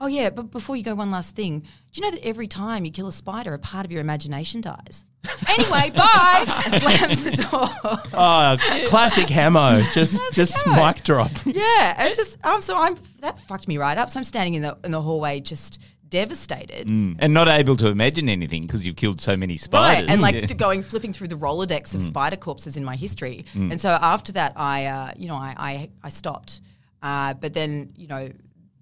oh 0.00 0.06
yeah, 0.06 0.30
but 0.30 0.50
before 0.50 0.76
you 0.76 0.82
go, 0.82 0.94
one 0.94 1.10
last 1.10 1.36
thing. 1.36 1.60
Do 1.60 1.66
you 2.00 2.02
know 2.02 2.10
that 2.10 2.26
every 2.26 2.48
time 2.48 2.84
you 2.84 2.90
kill 2.90 3.06
a 3.06 3.12
spider, 3.12 3.54
a 3.54 3.58
part 3.58 3.84
of 3.86 3.92
your 3.92 4.00
imagination 4.00 4.60
dies?" 4.60 5.04
anyway, 5.48 5.90
bye, 5.94 6.44
and 6.66 6.82
slams 6.82 7.24
the 7.24 7.30
door. 7.50 7.68
Oh, 8.12 8.56
classic 8.88 9.28
Hamo. 9.28 9.82
Just 9.92 10.20
just 10.32 10.56
Hamo. 10.64 10.84
mic 10.86 11.04
drop. 11.04 11.30
yeah, 11.46 11.94
and 11.96 12.14
just 12.14 12.44
um, 12.44 12.60
so 12.60 12.76
I'm 12.76 12.96
that 13.20 13.38
fucked 13.40 13.68
me 13.68 13.78
right 13.78 13.96
up. 13.96 14.10
So 14.10 14.18
I'm 14.18 14.24
standing 14.24 14.54
in 14.54 14.62
the 14.62 14.76
in 14.84 14.90
the 14.90 15.00
hallway, 15.00 15.40
just 15.40 15.80
devastated. 16.08 16.88
and 16.88 17.34
not 17.34 17.48
able 17.48 17.76
to 17.76 17.88
imagine 17.88 18.28
anything 18.28 18.62
because 18.66 18.84
you've 18.86 18.96
killed 18.96 19.20
so 19.20 19.36
many 19.36 19.56
spiders. 19.56 20.02
Right, 20.02 20.10
and 20.10 20.20
like 20.20 20.34
Yeah. 20.34 20.46
going 20.56 20.82
flipping 20.82 21.12
through 21.12 21.28
the 21.28 21.36
Rolodex 21.36 21.90
Mm. 21.90 21.96
of 21.96 22.02
spider 22.02 22.36
corpses 22.36 22.76
in 22.76 22.84
my 22.84 22.96
history, 22.96 23.44
and 23.54 23.80
so 23.80 23.90
after 23.90 24.32
that, 24.32 24.52
I 24.56 24.86
uh, 24.86 25.12
you 25.16 25.28
know 25.28 25.36
I 25.36 25.54
I, 25.58 25.88
I 26.02 26.08
stopped, 26.08 26.60
uh, 27.02 27.34
but 27.34 27.52
then 27.54 27.92
you 27.96 28.06
know 28.08 28.30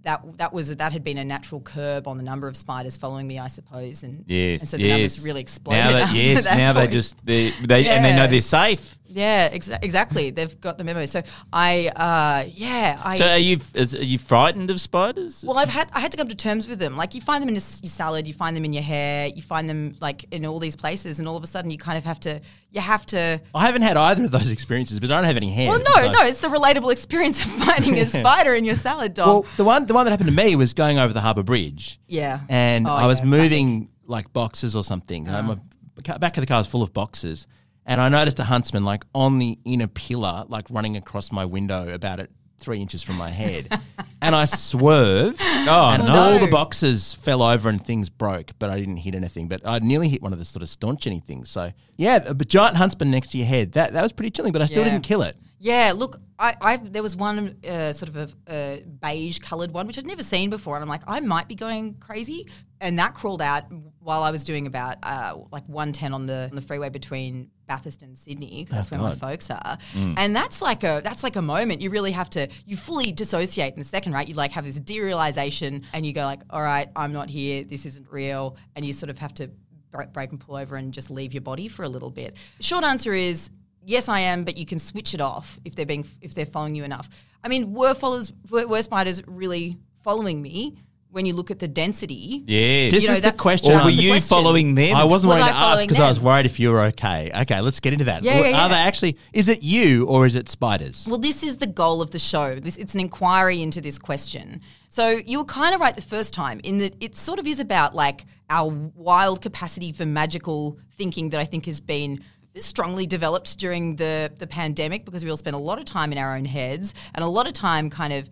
that 0.03 0.21
that 0.39 0.53
was 0.53 0.75
that 0.75 0.93
had 0.93 1.05
been 1.05 1.19
a 1.19 1.25
natural 1.25 1.61
curb 1.61 2.09
on 2.09 2.17
the 2.17 2.25
number 2.25 2.49
of 2.49 2.57
spiders 2.57 2.97
following 2.97 3.27
me, 3.29 3.39
I 3.39 3.47
suppose, 3.49 4.03
and 4.03 4.25
yes, 4.27 4.61
and 4.61 4.69
so 4.69 4.77
the 4.77 4.83
yes. 4.85 4.91
numbers 4.91 5.21
really 5.25 5.41
exploded. 5.41 5.85
Now 5.85 5.93
that, 5.93 6.15
yes, 6.15 6.45
that 6.45 6.57
now 6.57 6.73
they 6.73 6.89
just 6.89 7.25
they, 7.25 7.51
they 7.63 7.89
and 7.89 8.05
they 8.05 8.15
know 8.17 8.27
they're 8.27 8.41
safe. 8.41 8.99
Yeah 9.15 9.49
exa- 9.51 9.79
exactly 9.83 10.31
they've 10.31 10.59
got 10.61 10.79
the 10.79 10.85
memo. 10.85 11.05
So 11.07 11.23
I 11.53 11.89
uh, 11.89 12.49
yeah 12.53 13.01
I 13.05 13.19
So 13.19 13.29
are 13.29 13.39
you 13.39 13.59
is, 13.75 13.95
are 13.95 14.03
you 14.05 14.19
frightened 14.19 14.71
of 14.71 14.81
spiders? 14.81 15.45
Well, 15.47 15.59
I've 15.59 15.69
had 15.69 15.91
I 15.93 16.01
had 16.01 16.11
to 16.13 16.17
come 16.17 16.29
to 16.29 16.35
terms 16.35 16.67
with 16.69 16.79
them. 16.79 16.97
Like 16.97 17.15
you 17.15 17.21
find 17.21 17.43
them 17.43 17.49
in 17.49 17.55
your 17.55 17.65
your 17.83 17.91
salad, 17.91 18.27
you 18.27 18.35
find 18.35 18.57
them 18.57 18.65
in 18.65 18.73
your 18.73 18.83
hair, 18.83 19.27
you 19.29 19.43
find 19.43 19.69
them 19.69 19.95
like 20.01 20.25
in 20.31 20.47
all 20.47 20.59
these 20.59 20.77
places, 20.77 21.19
and 21.19 21.29
all 21.29 21.37
of 21.37 21.45
a 21.45 21.47
sudden 21.47 21.71
you 21.71 21.79
kind 21.79 21.99
of 21.99 22.05
have 22.05 22.21
to 22.21 22.41
you 22.71 22.81
have 22.81 23.05
to. 23.07 23.41
I 23.55 23.67
haven't 23.67 23.83
had 23.83 23.97
either 23.99 24.25
of 24.25 24.31
those 24.31 24.51
experiences, 24.51 24.99
but 24.99 25.11
I 25.11 25.17
don't 25.17 25.25
have 25.25 25.37
any 25.37 25.51
hair. 25.53 25.69
Well, 25.69 25.79
no, 25.79 25.95
so- 26.07 26.13
no, 26.13 26.23
it's 26.23 26.41
the 26.41 26.49
relatable 26.49 26.91
experience 26.91 27.45
of 27.45 27.51
finding 27.51 27.99
a 27.99 28.07
spider 28.21 28.55
in 28.55 28.65
your 28.65 28.77
salad, 28.77 29.15
Dom. 29.15 29.29
Well, 29.29 29.47
the 29.59 29.65
one 29.65 29.87
the 29.87 29.95
one 29.95 30.07
that 30.07 30.11
happened 30.13 30.31
to 30.31 30.35
me 30.35 30.57
was 30.57 30.73
going 30.73 30.99
over 30.99 31.13
the 31.13 31.21
Harbour 31.21 31.43
Bridge. 31.43 32.01
yeah, 32.09 32.41
and 32.49 32.87
Oh, 32.87 32.91
I 32.93 33.07
was 33.07 33.19
yeah, 33.21 33.27
moving 33.27 33.91
like 34.07 34.33
boxes 34.33 34.75
or 34.75 34.83
something. 34.83 35.29
I'm 35.29 35.51
a 35.51 36.19
back 36.19 36.37
of 36.39 36.43
the 36.43 36.47
car 36.47 36.59
was 36.59 36.67
full 36.67 36.83
of 36.83 36.93
boxes, 36.93 37.47
and 37.87 38.01
I 38.01 38.09
noticed 38.09 38.39
a 38.41 38.45
huntsman 38.45 38.85
like 38.85 39.05
on 39.15 39.39
the 39.39 39.59
inner 39.65 39.87
pillar, 39.89 40.45
like 40.49 40.67
running 40.71 40.97
across 40.97 41.33
my 41.33 41.45
window 41.45 41.93
about 41.93 42.21
it 42.21 42.31
three 42.59 42.81
inches 42.81 43.03
from 43.03 43.17
my 43.17 43.29
head, 43.31 43.81
and 44.23 44.37
I 44.37 44.45
swerved, 44.45 45.41
Oh, 45.43 45.91
and 45.93 46.05
no. 46.05 46.15
all 46.15 46.39
the 46.39 46.47
boxes 46.47 47.13
fell 47.15 47.43
over 47.43 47.69
and 47.69 47.85
things 47.85 48.09
broke, 48.09 48.53
but 48.61 48.71
I 48.71 48.79
didn't 48.79 48.99
hit 48.99 49.15
anything. 49.17 49.49
But 49.49 49.63
I 49.67 49.81
nearly 49.81 50.09
hit 50.09 50.23
one 50.23 50.33
of 50.33 50.39
the 50.39 50.45
sort 50.45 50.63
of 50.63 50.69
staunch 50.69 51.05
things. 51.27 51.51
So 51.51 51.73
yeah, 51.97 52.23
a 52.25 52.35
b- 52.35 52.45
giant 52.45 52.77
huntsman 52.77 53.11
next 53.11 53.33
to 53.33 53.39
your 53.39 53.47
head 53.49 53.73
that 53.73 53.93
that 53.95 54.03
was 54.03 54.13
pretty 54.13 54.31
chilling, 54.31 54.53
but 54.53 54.63
I 54.63 54.67
still 54.67 54.85
Yeah. 54.85 54.91
didn't 54.93 55.03
kill 55.05 55.23
it. 55.23 55.37
Yeah, 55.59 55.93
look, 55.95 56.21
I, 56.41 56.57
I 56.61 56.77
there 56.77 57.03
was 57.05 57.17
one 57.17 57.57
uh, 57.69 57.93
sort 57.93 58.09
of 58.09 58.17
a, 58.17 58.29
a 58.53 58.85
beige 59.01 59.39
coloured 59.39 59.71
one 59.73 59.87
which 59.87 59.97
I'd 59.99 60.07
never 60.07 60.23
seen 60.25 60.51
before, 60.51 60.75
and 60.77 60.83
I'm 60.83 60.89
like, 60.89 61.03
I 61.07 61.21
might 61.21 61.47
be 61.49 61.55
going 61.55 61.95
crazy, 61.95 62.49
and 62.81 62.99
that 62.99 63.15
crawled 63.15 63.43
out 63.43 63.65
while 64.01 64.23
I 64.25 64.31
was 64.33 64.43
doing 64.45 64.67
about 64.67 64.97
uh, 65.05 65.37
like 65.53 65.65
110 65.69 66.15
on 66.15 66.27
the 66.27 66.49
on 66.51 66.57
the 66.57 66.63
freeway 66.63 66.89
between 66.91 67.51
Bathurst 67.73 68.03
and 68.03 68.17
Sydney. 68.19 68.65
'cause 68.65 68.73
oh, 68.73 68.77
that's 68.77 68.91
where 68.91 69.01
my 69.01 69.15
folks 69.15 69.51
are, 69.51 69.79
mm. 69.95 70.15
and 70.19 70.37
that's 70.37 70.61
like 70.61 70.85
a 70.85 71.01
that's 71.03 71.23
like 71.23 71.37
a 71.37 71.43
moment 71.43 71.81
you 71.81 71.91
really 71.91 72.13
have 72.13 72.29
to 72.31 72.49
you 72.67 72.77
fully 72.77 73.13
dissociate 73.13 73.75
in 73.75 73.81
a 73.81 73.85
second, 73.85 74.13
right? 74.13 74.29
You 74.29 74.35
like 74.35 74.53
have 74.53 74.65
this 74.65 74.79
derealization, 74.79 75.85
and 75.95 76.05
you 76.05 76.13
go 76.13 76.25
like, 76.25 76.43
all 76.51 76.63
right, 76.63 76.89
I'm 76.95 77.13
not 77.13 77.31
here, 77.31 77.65
this 77.65 77.87
isn't 77.87 78.07
real, 78.11 78.57
and 78.77 78.85
you 78.85 78.93
sort 78.93 79.11
of 79.11 79.19
have 79.19 79.33
to 79.35 79.51
break, 79.91 80.13
break 80.13 80.31
and 80.31 80.41
pull 80.41 80.57
over 80.57 80.77
and 80.77 80.93
just 80.93 81.11
leave 81.11 81.33
your 81.33 81.41
body 81.43 81.69
for 81.69 81.83
a 81.83 81.89
little 81.89 82.11
bit. 82.11 82.37
Short 82.61 82.85
answer 82.85 83.13
is 83.13 83.51
yes, 83.85 84.09
I 84.09 84.21
am, 84.21 84.45
but 84.45 84.57
you 84.57 84.67
can 84.67 84.79
switch 84.79 85.15
it 85.15 85.21
off 85.21 85.59
if 85.65 85.75
they're 85.75 85.87
being 85.87 86.07
if 86.21 86.35
they're 86.35 86.47
following 86.47 86.75
you 86.75 86.85
enough. 86.85 87.09
I 87.45 87.49
mean, 87.49 87.73
were 87.73 87.95
followers 87.95 88.33
were, 88.51 88.67
were 88.67 88.83
spiders 88.83 89.27
really 89.27 89.79
following 90.03 90.43
me? 90.43 90.77
When 91.13 91.27
you 91.27 91.35
look 91.35 91.51
at 91.51 91.59
the 91.59 91.69
density, 91.69 92.43
Yeah, 92.47 92.89
This 92.91 93.07
know, 93.07 93.13
is 93.13 93.21
the 93.21 93.33
question. 93.33 93.73
or 93.73 93.85
were 93.85 93.91
you 93.91 94.13
question. 94.13 94.29
following 94.35 94.75
them? 94.75 94.97
I 94.97 95.05
wasn't 95.05 95.29
Was 95.29 95.37
worried 95.37 95.43
I 95.43 95.49
to 95.51 95.55
ask 95.55 95.65
following 95.67 95.89
because 95.89 96.03
I 96.03 96.09
was 96.09 96.21
worried 96.21 96.47
if 96.47 96.59
you 96.59 96.71
were 96.71 96.81
okay. 96.85 97.31
Okay, 97.43 97.61
let's 97.61 97.81
get 97.81 97.93
into 97.93 98.07
that. 98.07 98.23
Yeah, 98.23 98.39
yeah, 98.41 98.47
Are 98.47 98.51
yeah. 98.51 98.69
they 98.69 98.75
actually? 98.77 99.19
Is 99.35 99.49
it 99.49 99.63
you 99.63 100.07
or 100.07 100.25
is 100.25 100.37
it 100.37 100.49
spiders? 100.49 101.07
Well, 101.09 101.19
this 101.19 101.43
is 101.43 101.59
the 101.59 101.67
goal 101.67 102.01
of 102.01 102.11
the 102.13 102.19
show. 102.19 102.55
This 102.55 102.79
it's 102.79 102.95
an 102.95 103.01
inquiry 103.01 103.61
into 103.61 103.83
this 103.83 103.99
question. 103.99 104.63
So 104.89 105.21
you 105.27 105.37
were 105.39 105.45
kind 105.45 105.75
of 105.75 105.83
right 105.83 105.95
the 105.95 106.01
first 106.03 106.33
time 106.33 106.61
in 106.65 106.79
that 106.79 106.95
it 107.01 107.15
sort 107.15 107.39
of 107.39 107.47
is 107.47 107.61
about 107.61 107.95
like 107.95 108.25
our 108.49 108.71
wild 108.95 109.43
capacity 109.43 109.93
for 109.93 110.07
magical 110.07 110.79
thinking 110.97 111.29
that 111.31 111.41
I 111.41 111.45
think 111.45 111.67
has 111.67 111.81
been 111.83 112.21
strongly 112.57 113.07
developed 113.07 113.59
during 113.59 113.97
the 113.97 114.31
the 114.39 114.47
pandemic 114.47 115.05
because 115.05 115.25
we 115.25 115.31
all 115.31 115.37
spent 115.37 115.57
a 115.57 115.59
lot 115.59 115.79
of 115.79 115.85
time 115.85 116.11
in 116.13 116.17
our 116.19 116.37
own 116.37 116.45
heads 116.47 116.95
and 117.15 117.23
a 117.25 117.29
lot 117.29 117.47
of 117.47 117.53
time 117.55 117.91
kind 117.91 118.13
of 118.15 118.29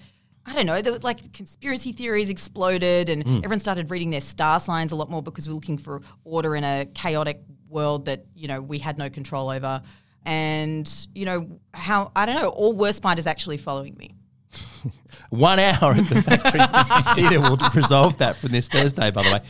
I 0.46 0.54
don't 0.54 0.66
know, 0.66 0.80
there 0.80 0.92
were 0.92 0.98
like 0.98 1.32
conspiracy 1.32 1.92
theories 1.92 2.30
exploded 2.30 3.08
and 3.08 3.24
mm. 3.24 3.38
everyone 3.38 3.60
started 3.60 3.90
reading 3.90 4.10
their 4.10 4.20
star 4.20 4.58
signs 4.58 4.92
a 4.92 4.96
lot 4.96 5.10
more 5.10 5.22
because 5.22 5.46
we 5.46 5.52
were 5.52 5.56
looking 5.56 5.78
for 5.78 6.02
order 6.24 6.56
in 6.56 6.64
a 6.64 6.86
chaotic 6.94 7.42
world 7.68 8.06
that, 8.06 8.24
you 8.34 8.48
know, 8.48 8.60
we 8.60 8.78
had 8.78 8.98
no 8.98 9.10
control 9.10 9.50
over. 9.50 9.82
And, 10.24 10.90
you 11.14 11.24
know, 11.24 11.60
how, 11.72 12.10
I 12.16 12.26
don't 12.26 12.40
know, 12.40 12.48
all 12.48 12.74
were 12.74 12.92
spiders 12.92 13.26
actually 13.26 13.58
following 13.58 13.96
me. 13.96 14.14
One 15.30 15.58
hour 15.58 15.92
at 15.92 16.08
the 16.08 16.22
factory 16.22 16.60
theatre 17.28 17.40
will 17.40 17.58
resolve 17.74 18.18
that 18.18 18.36
from 18.36 18.50
this 18.50 18.68
Thursday. 18.68 19.10
By 19.10 19.22
the 19.22 19.32
way, 19.32 19.40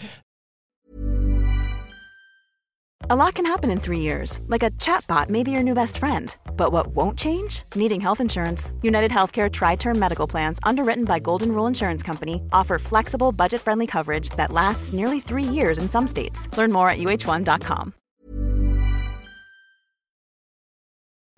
A 3.10 3.16
lot 3.16 3.34
can 3.34 3.44
happen 3.44 3.70
in 3.72 3.80
three 3.80 3.98
years, 3.98 4.38
like 4.46 4.62
a 4.62 4.70
chatbot 4.78 5.28
may 5.28 5.42
be 5.42 5.50
your 5.50 5.64
new 5.64 5.74
best 5.74 5.98
friend. 5.98 6.32
But 6.56 6.70
what 6.70 6.94
won't 6.94 7.18
change? 7.18 7.64
Needing 7.74 8.00
health 8.00 8.20
insurance. 8.20 8.70
United 8.82 9.10
Healthcare 9.10 9.50
Tri 9.50 9.74
Term 9.74 9.98
Medical 9.98 10.28
Plans, 10.28 10.60
underwritten 10.62 11.06
by 11.06 11.18
Golden 11.18 11.50
Rule 11.50 11.66
Insurance 11.66 12.04
Company, 12.04 12.40
offer 12.52 12.78
flexible, 12.78 13.32
budget 13.32 13.60
friendly 13.60 13.88
coverage 13.88 14.28
that 14.36 14.52
lasts 14.52 14.92
nearly 14.92 15.18
three 15.18 15.42
years 15.42 15.78
in 15.78 15.88
some 15.88 16.06
states. 16.06 16.48
Learn 16.56 16.70
more 16.70 16.88
at 16.88 16.98
uh1.com. 16.98 17.94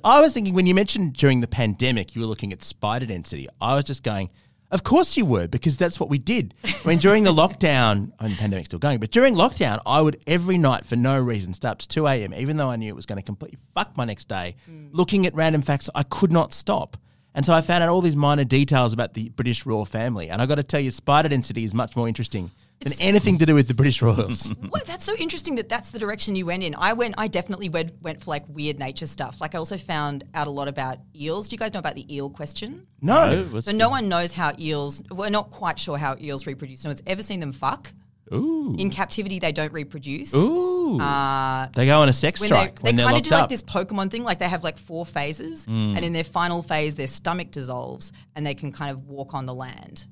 I 0.05 0.21
was 0.21 0.35
thinking 0.35 0.52
when 0.52 0.67
you 0.67 0.75
mentioned 0.75 1.14
during 1.14 1.41
the 1.41 1.49
pandemic 1.49 2.14
you 2.14 2.21
were 2.21 2.29
looking 2.29 2.52
at 2.52 2.62
spider 2.62 3.07
density. 3.07 3.49
I 3.62 3.76
was 3.76 3.85
just 3.85 4.02
going, 4.02 4.29
of 4.73 4.83
course 4.83 5.17
you 5.17 5.25
were 5.25 5.47
because 5.47 5.76
that's 5.76 6.00
what 6.00 6.09
we 6.09 6.19
did. 6.19 6.55
I 6.64 6.88
mean, 6.88 6.99
during 6.99 7.23
the 7.23 7.33
lockdown, 7.43 8.12
I 8.19 8.25
mean, 8.25 8.33
the 8.33 8.38
pandemic's 8.38 8.67
still 8.67 8.79
going, 8.79 8.99
but 8.99 9.11
during 9.11 9.35
lockdown, 9.35 9.81
I 9.87 10.00
would 10.00 10.21
every 10.26 10.59
night 10.59 10.87
for 10.87 10.97
no 10.97 11.21
reason 11.21 11.55
stay 11.55 11.69
up 11.69 11.79
to 11.79 11.88
two 11.88 12.09
a.m. 12.09 12.35
even 12.35 12.57
though 12.57 12.71
I 12.71 12.76
knew 12.76 12.88
it 12.88 12.97
was 12.97 13.07
going 13.07 13.19
to 13.19 13.23
completely 13.23 13.59
fuck 13.75 13.97
my 13.97 14.05
next 14.05 14.26
day, 14.29 14.57
hmm. 14.67 14.88
looking 14.91 15.26
at 15.26 15.35
random 15.35 15.62
facts. 15.62 15.88
I 15.95 16.02
could 16.02 16.33
not 16.33 16.52
stop. 16.52 16.97
And 17.35 17.47
so 17.47 17.55
I 17.55 17.61
found 17.61 17.83
out 17.83 17.88
all 17.88 18.00
these 18.00 18.17
minor 18.17 18.45
details 18.45 18.93
about 18.93 19.14
the 19.14 19.31
British 19.31 19.64
royal 19.64 19.87
family. 19.87 20.29
And 20.29 20.43
I 20.43 20.47
got 20.47 20.57
to 20.57 20.62
tell 20.62 20.81
you, 20.81 20.91
spider 20.91 21.31
density 21.31 21.64
is 21.64 21.73
much 21.73 21.97
more 21.97 22.07
interesting 22.09 22.50
than 22.85 22.93
anything 23.01 23.39
to 23.39 23.47
do 23.47 23.55
with 23.55 23.69
the 23.69 23.75
British 23.75 24.01
royals. 24.03 24.53
Well, 24.71 24.83
that's 24.87 25.05
so 25.05 25.15
interesting 25.17 25.57
that 25.57 25.69
that's 25.69 25.91
the 25.91 25.99
direction 25.99 26.35
you 26.37 26.47
went 26.47 26.62
in. 26.62 26.75
I 26.75 26.93
went, 26.95 27.15
I 27.19 27.29
definitely 27.29 27.69
went, 27.69 27.93
went 28.03 28.23
for 28.23 28.31
like 28.31 28.45
weird 28.49 28.79
nature 28.79 29.07
stuff. 29.07 29.41
Like 29.41 29.55
I 29.55 29.59
also 29.59 29.77
found 29.77 30.25
out 30.35 30.47
a 30.47 30.51
lot 30.51 30.67
about 30.69 30.99
eels. 31.15 31.49
Do 31.49 31.55
you 31.55 31.59
guys 31.59 31.73
know 31.75 31.81
about 31.81 31.95
the 31.95 32.07
eel 32.15 32.31
question? 32.31 32.87
no. 33.01 33.45
What's 33.51 33.67
So 33.67 33.73
no 33.73 33.89
one 33.91 34.09
knows 34.09 34.33
how 34.33 34.53
eels, 34.59 35.03
we're 35.11 35.29
not 35.31 35.51
quite 35.51 35.79
sure 35.79 35.99
how 35.99 36.17
eels 36.21 36.47
reproduce. 36.47 36.85
No 36.85 36.89
one's 36.91 37.03
ever 37.07 37.23
seen 37.23 37.41
them 37.41 37.53
fuck. 37.53 37.93
Ooh. 38.33 38.75
In 38.79 38.89
captivity, 38.89 39.39
they 39.41 39.53
don't 39.53 39.73
reproduce. 39.75 40.33
Ooh. 40.35 40.99
Uh, 40.99 41.69
They 41.75 41.85
go 41.85 42.01
on 42.01 42.09
a 42.09 42.12
sex 42.15 42.41
when 42.41 42.49
strike 42.49 42.81
they, 42.81 42.93
they 42.93 42.97
kind 43.03 43.09
of 43.11 43.12
locked 43.15 43.25
do 43.27 43.31
like 43.31 43.43
up. 43.45 43.49
this 43.51 43.62
Pokemon 43.62 44.11
thing, 44.11 44.25
like 44.25 44.39
they 44.39 44.49
have 44.49 44.65
like 44.65 44.79
four 44.79 45.05
phases, 45.05 45.67
Mm. 45.67 45.97
and 45.97 46.05
in 46.05 46.12
their 46.15 46.25
final 46.25 46.62
phase, 46.62 46.95
their 46.95 47.07
stomach 47.09 47.51
dissolves 47.51 48.11
and 48.35 48.47
they 48.47 48.55
can 48.55 48.73
kind 48.73 48.91
of 48.91 49.05
walk 49.07 49.35
on 49.35 49.45
the 49.45 49.55
land. 49.55 50.07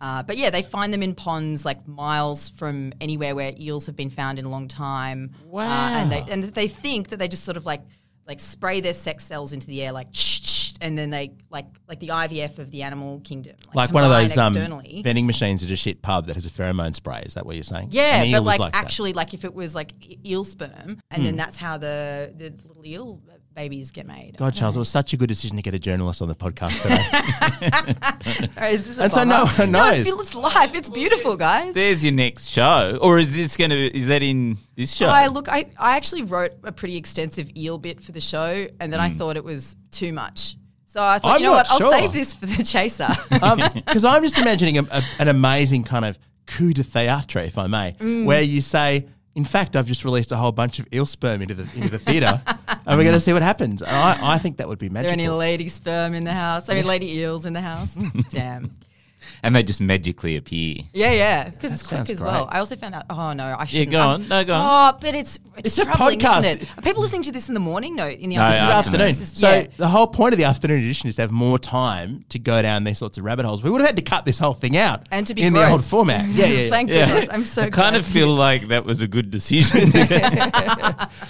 Uh, 0.00 0.22
but 0.22 0.36
yeah, 0.36 0.50
they 0.50 0.62
find 0.62 0.92
them 0.92 1.02
in 1.02 1.14
ponds 1.14 1.64
like 1.64 1.86
miles 1.88 2.50
from 2.50 2.92
anywhere 3.00 3.34
where 3.34 3.52
eels 3.58 3.86
have 3.86 3.96
been 3.96 4.10
found 4.10 4.38
in 4.38 4.44
a 4.44 4.48
long 4.50 4.68
time. 4.68 5.32
Wow! 5.46 5.64
and 5.94 6.12
they 6.12 6.22
and 6.30 6.44
they 6.44 6.68
think 6.68 7.08
that 7.08 7.18
they 7.18 7.28
just 7.28 7.44
sort 7.44 7.56
of 7.56 7.64
like 7.64 7.82
like 8.26 8.40
spray 8.40 8.80
their 8.80 8.92
sex 8.92 9.24
cells 9.24 9.52
into 9.52 9.66
the 9.66 9.82
air, 9.82 9.92
like 9.92 10.08
and 10.82 10.98
then 10.98 11.08
they 11.08 11.32
like 11.48 11.66
like 11.88 12.00
the 12.00 12.08
IVF 12.08 12.58
of 12.58 12.70
the 12.70 12.82
animal 12.82 13.20
kingdom, 13.20 13.56
like 13.72 13.92
one 13.92 14.04
of 14.04 14.10
those 14.10 14.36
um, 14.36 14.52
vending 15.02 15.26
machines 15.26 15.64
at 15.64 15.70
a 15.70 15.76
shit 15.76 16.02
pub 16.02 16.26
that 16.26 16.34
has 16.34 16.44
a 16.44 16.50
pheromone 16.50 16.94
spray. 16.94 17.22
Is 17.24 17.34
that 17.34 17.46
what 17.46 17.54
you're 17.56 17.64
saying? 17.64 17.88
Yeah, 17.92 18.24
but 18.32 18.42
like, 18.44 18.60
that. 18.60 18.74
actually, 18.76 19.14
like 19.14 19.32
if 19.32 19.44
it 19.46 19.54
was 19.54 19.74
like 19.74 19.92
eel 20.26 20.44
sperm, 20.44 20.98
and 21.10 21.18
Hmm. 21.18 21.24
then 21.24 21.36
that's 21.36 21.56
how 21.56 21.78
the 21.78 22.34
the 22.36 22.50
little 22.68 22.84
eel 22.84 23.22
babies 23.56 23.90
get 23.90 24.06
made. 24.06 24.36
God, 24.36 24.54
Charles, 24.54 24.76
it 24.76 24.78
was 24.78 24.88
such 24.90 25.14
a 25.14 25.16
good 25.16 25.28
decision 25.30 25.56
to 25.56 25.62
get 25.62 25.74
a 25.74 25.78
journalist 25.78 26.20
on 26.22 26.28
the 26.28 26.34
podcast 26.34 26.80
today. 26.82 28.52
Or 28.60 28.66
is 28.70 28.84
this 28.86 28.98
a 28.98 29.02
And 29.04 29.12
so 29.12 29.24
no 29.24 29.46
one 29.46 29.72
No, 29.72 29.84
knows. 29.86 29.98
it's, 29.98 30.10
it's 30.10 30.34
life. 30.34 30.74
It's 30.74 30.90
beautiful, 30.90 31.36
guys. 31.36 31.74
There's 31.74 32.04
your 32.04 32.12
next 32.12 32.48
show, 32.48 32.98
or 33.00 33.18
is 33.18 33.34
this 33.34 33.56
going 33.56 33.70
to? 33.70 33.96
Is 33.96 34.06
that 34.08 34.22
in 34.22 34.58
this 34.76 34.92
show? 34.92 35.06
I 35.06 35.26
look. 35.28 35.48
I, 35.48 35.64
I 35.78 35.96
actually 35.96 36.22
wrote 36.22 36.52
a 36.64 36.70
pretty 36.70 36.96
extensive 36.96 37.50
eel 37.56 37.78
bit 37.78 38.02
for 38.02 38.12
the 38.12 38.20
show, 38.20 38.66
and 38.78 38.92
then 38.92 39.00
I 39.00 39.08
thought 39.08 39.36
it 39.36 39.44
was 39.44 39.74
too 39.90 40.12
much. 40.12 40.56
So 40.84 41.02
I 41.02 41.18
thought. 41.18 41.34
I'm 41.36 41.40
you 41.40 41.46
know 41.46 41.52
what? 41.52 41.66
sure. 41.66 41.86
I'll 41.86 41.92
save 41.92 42.12
this 42.12 42.34
for 42.34 42.46
the 42.46 42.62
chaser. 42.62 43.08
Because 43.86 44.04
I'm 44.04 44.22
just 44.22 44.38
imagining 44.38 44.78
a, 44.78 44.82
a, 44.90 45.02
an 45.18 45.28
amazing 45.28 45.84
kind 45.84 46.04
of 46.04 46.18
coup 46.46 46.72
de 46.74 46.82
theatre, 46.82 47.38
if 47.40 47.56
I 47.58 47.66
may, 47.66 47.96
Mm. 47.98 48.26
where 48.26 48.42
you 48.42 48.60
say, 48.60 49.06
"In 49.34 49.44
fact, 49.44 49.76
I've 49.76 49.86
just 49.86 50.04
released 50.04 50.30
a 50.32 50.36
whole 50.36 50.52
bunch 50.52 50.78
of 50.78 50.86
eel 50.92 51.06
sperm 51.06 51.40
into 51.42 51.54
the 51.54 51.66
into 51.74 51.88
the 51.88 51.98
theatre, 51.98 52.40
and 52.86 52.98
we're 52.98 53.04
going 53.04 53.14
to 53.14 53.20
mm. 53.20 53.24
see 53.24 53.32
what 53.32 53.42
happens." 53.42 53.82
I, 53.82 54.18
I 54.22 54.38
think 54.38 54.58
that 54.58 54.68
would 54.68 54.78
be 54.78 54.88
magical. 54.88 55.12
Are 55.12 55.16
there 55.16 55.24
any 55.26 55.28
lady 55.28 55.68
sperm 55.68 56.14
in 56.14 56.24
the 56.24 56.32
house? 56.32 56.68
I 56.68 56.74
mean, 56.74 56.86
lady 56.86 57.18
eels 57.18 57.46
in 57.46 57.52
the 57.52 57.60
house. 57.60 57.94
Damn. 58.30 58.72
And 59.42 59.54
they 59.56 59.62
just 59.62 59.80
magically 59.80 60.36
appear. 60.36 60.76
Yeah, 60.92 61.12
yeah, 61.12 61.48
because 61.50 61.72
it's 61.72 61.82
quick 61.86 61.98
sounds 61.98 62.10
as 62.10 62.20
well. 62.22 62.46
great. 62.46 62.56
I 62.56 62.58
also 62.60 62.76
found 62.76 62.94
out. 62.94 63.04
Oh 63.10 63.32
no, 63.32 63.56
I 63.58 63.64
shouldn't. 63.64 63.90
go 63.90 64.00
on. 64.00 64.28
No, 64.28 64.44
go 64.44 64.54
on. 64.54 64.94
Oh, 64.94 64.98
but 65.00 65.14
it's 65.14 65.38
it's, 65.56 65.68
It's 65.68 65.78
a 65.78 65.84
troubling, 65.84 66.18
podcast. 66.20 66.40
isn't 66.40 66.62
it? 66.62 66.78
Are 66.78 66.82
people 66.82 67.02
listening 67.02 67.22
to 67.24 67.32
this 67.32 67.48
in 67.48 67.54
the 67.54 67.60
morning? 67.60 67.96
No, 67.96 68.06
in 68.06 68.28
the 68.30 68.36
No, 68.36 68.42
uh, 68.42 68.50
This 68.50 68.60
is 68.60 68.68
Yeah, 68.68 68.78
afternoon. 68.78 69.06
This 69.08 69.20
is- 69.20 69.38
So 69.38 69.50
yeah. 69.60 69.66
the 69.78 69.88
whole 69.88 70.06
point 70.06 70.34
of 70.34 70.38
the 70.38 70.44
afternoon 70.44 70.80
edition 70.80 71.08
is 71.08 71.16
to 71.16 71.22
have 71.22 71.30
more 71.32 71.58
time 71.58 72.24
to 72.28 72.38
go 72.38 72.60
down 72.60 72.84
these 72.84 72.98
sorts 72.98 73.16
of 73.18 73.24
rabbit 73.24 73.46
holes. 73.46 73.62
We 73.62 73.70
would 73.70 73.80
have 73.80 73.88
had 73.88 73.96
to 73.96 74.02
cut 74.02 74.26
this 74.26 74.38
whole 74.38 74.52
thing 74.52 74.76
out 74.76 75.06
and 75.10 75.26
to 75.26 75.34
be 75.34 75.42
in 75.42 75.52
gross. 75.54 75.66
the 75.66 75.72
old 75.72 75.84
format. 75.84 76.26
Yeah, 76.36 76.46
yeah. 76.46 76.58
yeah. 76.64 76.70
Thank 76.70 76.90
Yeah. 76.90 77.06
goodness. 77.06 77.28
I'm 77.32 77.44
so 77.46 77.62
I 77.62 77.70
kind 77.70 77.96
of 77.96 78.02
glad. 78.02 78.12
feel 78.12 78.28
like 78.34 78.68
that 78.68 78.84
was 78.84 79.00
a 79.00 79.08
good 79.08 79.30
decision. 79.30 79.90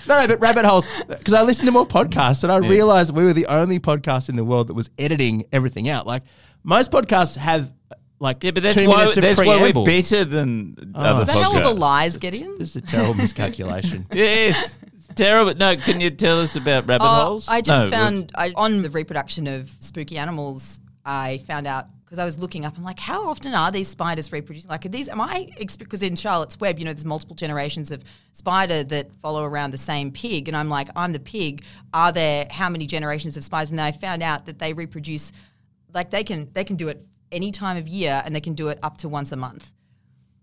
No, 0.08 0.20
no, 0.20 0.26
but 0.28 0.40
rabbit 0.40 0.64
holes. 0.64 0.86
Because 1.08 1.34
I 1.34 1.42
listened 1.42 1.66
to 1.66 1.72
more 1.72 1.86
podcasts 1.86 2.42
and 2.44 2.52
I 2.52 2.58
realized 2.58 3.14
we 3.14 3.24
were 3.24 3.32
the 3.32 3.46
only 3.46 3.78
podcast 3.80 4.28
in 4.28 4.36
the 4.36 4.44
world 4.44 4.68
that 4.68 4.74
was 4.74 4.90
editing 4.98 5.44
everything 5.52 5.88
out. 5.88 6.06
Like 6.06 6.22
most 6.66 6.90
podcasts 6.90 7.36
have 7.36 7.72
like 8.18 8.42
yeah, 8.44 8.50
but 8.50 8.62
that's 8.62 8.74
two 8.74 8.88
why 8.88 8.96
minutes 8.98 9.16
of 9.16 9.22
that's 9.22 9.38
why 9.38 9.46
we're 9.46 9.58
preamble. 9.60 9.84
better 9.84 10.24
than 10.24 10.92
other 10.94 11.20
Is 11.22 11.26
that 11.28 11.32
how 11.36 11.48
all 11.48 11.52
the 11.54 11.60
podcasts. 11.60 11.78
lies 11.78 12.16
get 12.18 12.34
in? 12.34 12.58
This 12.58 12.70
is 12.70 12.76
a 12.76 12.80
terrible 12.82 13.14
miscalculation. 13.24 14.06
Yes, 14.12 14.78
it's 14.94 15.06
terrible. 15.14 15.54
No, 15.54 15.76
can 15.76 16.00
you 16.00 16.10
tell 16.10 16.40
us 16.40 16.56
about 16.56 16.86
rabbit 16.86 17.04
Uh, 17.04 17.24
holes? 17.26 17.48
I 17.48 17.60
just 17.60 17.86
No, 17.86 17.90
found 17.90 18.32
I, 18.34 18.52
on 18.56 18.82
the 18.82 18.90
reproduction 18.90 19.46
of 19.46 19.70
spooky 19.80 20.18
animals. 20.18 20.80
I 21.04 21.38
found 21.46 21.66
out 21.66 21.86
because 22.04 22.18
I 22.18 22.24
was 22.24 22.38
looking 22.38 22.64
up. 22.64 22.76
I'm 22.78 22.84
like, 22.84 23.00
how 23.00 23.28
often 23.28 23.52
are 23.52 23.70
these 23.70 23.88
spiders 23.88 24.30
reproducing? 24.32 24.70
Like, 24.70 24.86
are 24.86 24.88
these? 24.88 25.08
Am 25.08 25.20
I? 25.20 25.50
Because 25.78 26.02
in 26.02 26.16
Charlotte's 26.16 26.58
Web, 26.58 26.78
you 26.78 26.84
know, 26.84 26.92
there's 26.92 27.04
multiple 27.04 27.36
generations 27.36 27.90
of 27.90 28.02
spider 28.32 28.82
that 28.84 29.12
follow 29.20 29.44
around 29.44 29.72
the 29.72 29.78
same 29.78 30.10
pig, 30.10 30.48
and 30.48 30.56
I'm 30.56 30.68
like, 30.68 30.88
I'm 30.96 31.12
the 31.12 31.20
pig. 31.20 31.64
Are 31.92 32.12
there 32.12 32.46
how 32.50 32.68
many 32.70 32.86
generations 32.86 33.36
of 33.36 33.44
spiders? 33.44 33.70
And 33.70 33.78
then 33.78 33.86
I 33.86 33.92
found 33.92 34.22
out 34.22 34.46
that 34.46 34.58
they 34.58 34.72
reproduce, 34.72 35.32
like 35.96 36.10
they 36.10 36.22
can 36.22 36.48
they 36.52 36.62
can 36.62 36.76
do 36.76 36.86
it 36.88 37.04
any 37.32 37.50
time 37.50 37.76
of 37.76 37.88
year, 37.88 38.22
and 38.24 38.32
they 38.34 38.40
can 38.40 38.54
do 38.54 38.68
it 38.68 38.78
up 38.84 38.98
to 38.98 39.08
once 39.08 39.32
a 39.32 39.36
month. 39.36 39.72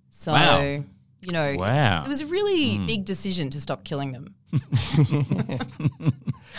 So. 0.10 0.33
Wow. 0.33 0.83
you 1.25 1.31
know, 1.31 1.55
Wow. 1.57 2.03
it 2.03 2.10
was 2.10 2.19
a 2.19 2.25
really 2.25 2.77
big 2.79 3.05
decision 3.05 3.50
to 3.51 3.62
stop 3.62 3.86
killing 3.86 4.12
them. 4.12 4.36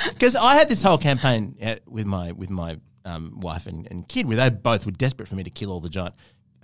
Because 0.08 0.34
I 0.34 0.54
had 0.56 0.68
this 0.68 0.82
whole 0.82 0.98
campaign 0.98 1.56
uh, 1.62 1.76
with 1.86 2.04
my 2.06 2.32
with 2.32 2.50
my 2.50 2.78
um, 3.04 3.38
wife 3.40 3.66
and, 3.66 3.86
and 3.90 4.08
kid 4.08 4.26
where 4.26 4.36
they 4.36 4.48
both 4.50 4.86
were 4.86 4.92
desperate 4.92 5.28
for 5.28 5.36
me 5.36 5.44
to 5.44 5.50
kill 5.50 5.70
all 5.70 5.80
the 5.80 5.88
giant 5.90 6.14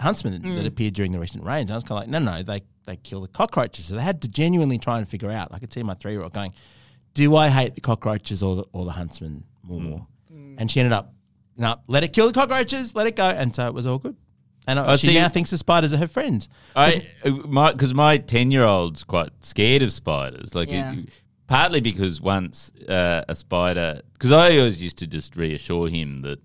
huntsmen 0.01 0.33
that, 0.33 0.43
Mm. 0.43 0.57
that 0.57 0.67
appeared 0.67 0.95
during 0.95 1.13
the 1.13 1.19
recent 1.21 1.45
rains. 1.45 1.71
I 1.71 1.75
was 1.75 1.85
kind 1.85 1.93
of 1.93 2.03
like, 2.03 2.09
no, 2.09 2.19
no, 2.19 2.43
they 2.43 2.63
they 2.87 2.97
kill 2.97 3.21
the 3.21 3.29
cockroaches. 3.29 3.85
So 3.87 3.95
they 3.95 4.03
had 4.03 4.21
to 4.23 4.29
genuinely 4.29 4.79
try 4.79 4.99
and 4.99 5.09
figure 5.09 5.31
out. 5.31 5.49
I 5.53 5.59
could 5.61 5.73
see 5.73 5.83
my 5.83 5.95
three 5.95 6.13
year 6.13 6.23
old 6.23 6.33
going, 6.33 6.53
do 7.15 7.37
I 7.37 7.49
hate 7.51 7.75
the 7.77 7.81
cockroaches 7.81 8.43
or 8.43 8.57
the, 8.57 8.65
or 8.73 8.85
the 8.85 8.93
huntsmen 8.93 9.45
more? 9.63 10.07
Mm. 10.33 10.57
And 10.59 10.71
she 10.71 10.81
ended 10.81 10.93
up, 10.93 11.13
no, 11.61 11.77
let 11.87 12.03
it 12.03 12.13
kill 12.13 12.27
the 12.27 12.33
cockroaches, 12.33 12.95
let 12.95 13.07
it 13.07 13.15
go, 13.15 13.27
and 13.29 13.55
so 13.55 13.67
it 13.69 13.75
was 13.75 13.87
all 13.87 13.99
good. 13.99 14.17
And 14.67 15.01
she 15.01 15.09
see- 15.09 15.15
now 15.15 15.29
thinks 15.29 15.51
the 15.51 15.59
spiders 15.59 15.93
are 15.93 15.97
her 15.99 16.07
friends. 16.09 16.49
I 16.77 17.07
uh, 17.25 17.31
my 17.31 17.73
because 17.73 17.95
my 17.95 18.19
ten 18.19 18.51
year 18.51 18.65
old's 18.65 19.05
quite 19.05 19.31
scared 19.41 19.83
of 19.83 19.93
spiders. 19.93 20.55
Like, 20.55 20.69
Yeah. 20.71 20.93
it- 20.95 21.09
partly 21.47 21.81
because 21.81 22.21
once 22.21 22.71
uh, 22.89 23.25
a 23.29 23.35
spider, 23.35 24.01
because 24.13 24.33
I 24.33 24.57
always 24.59 24.81
used 24.81 24.99
to 24.99 25.07
just 25.07 25.37
reassure 25.37 25.89
him 25.89 26.23
that, 26.23 26.39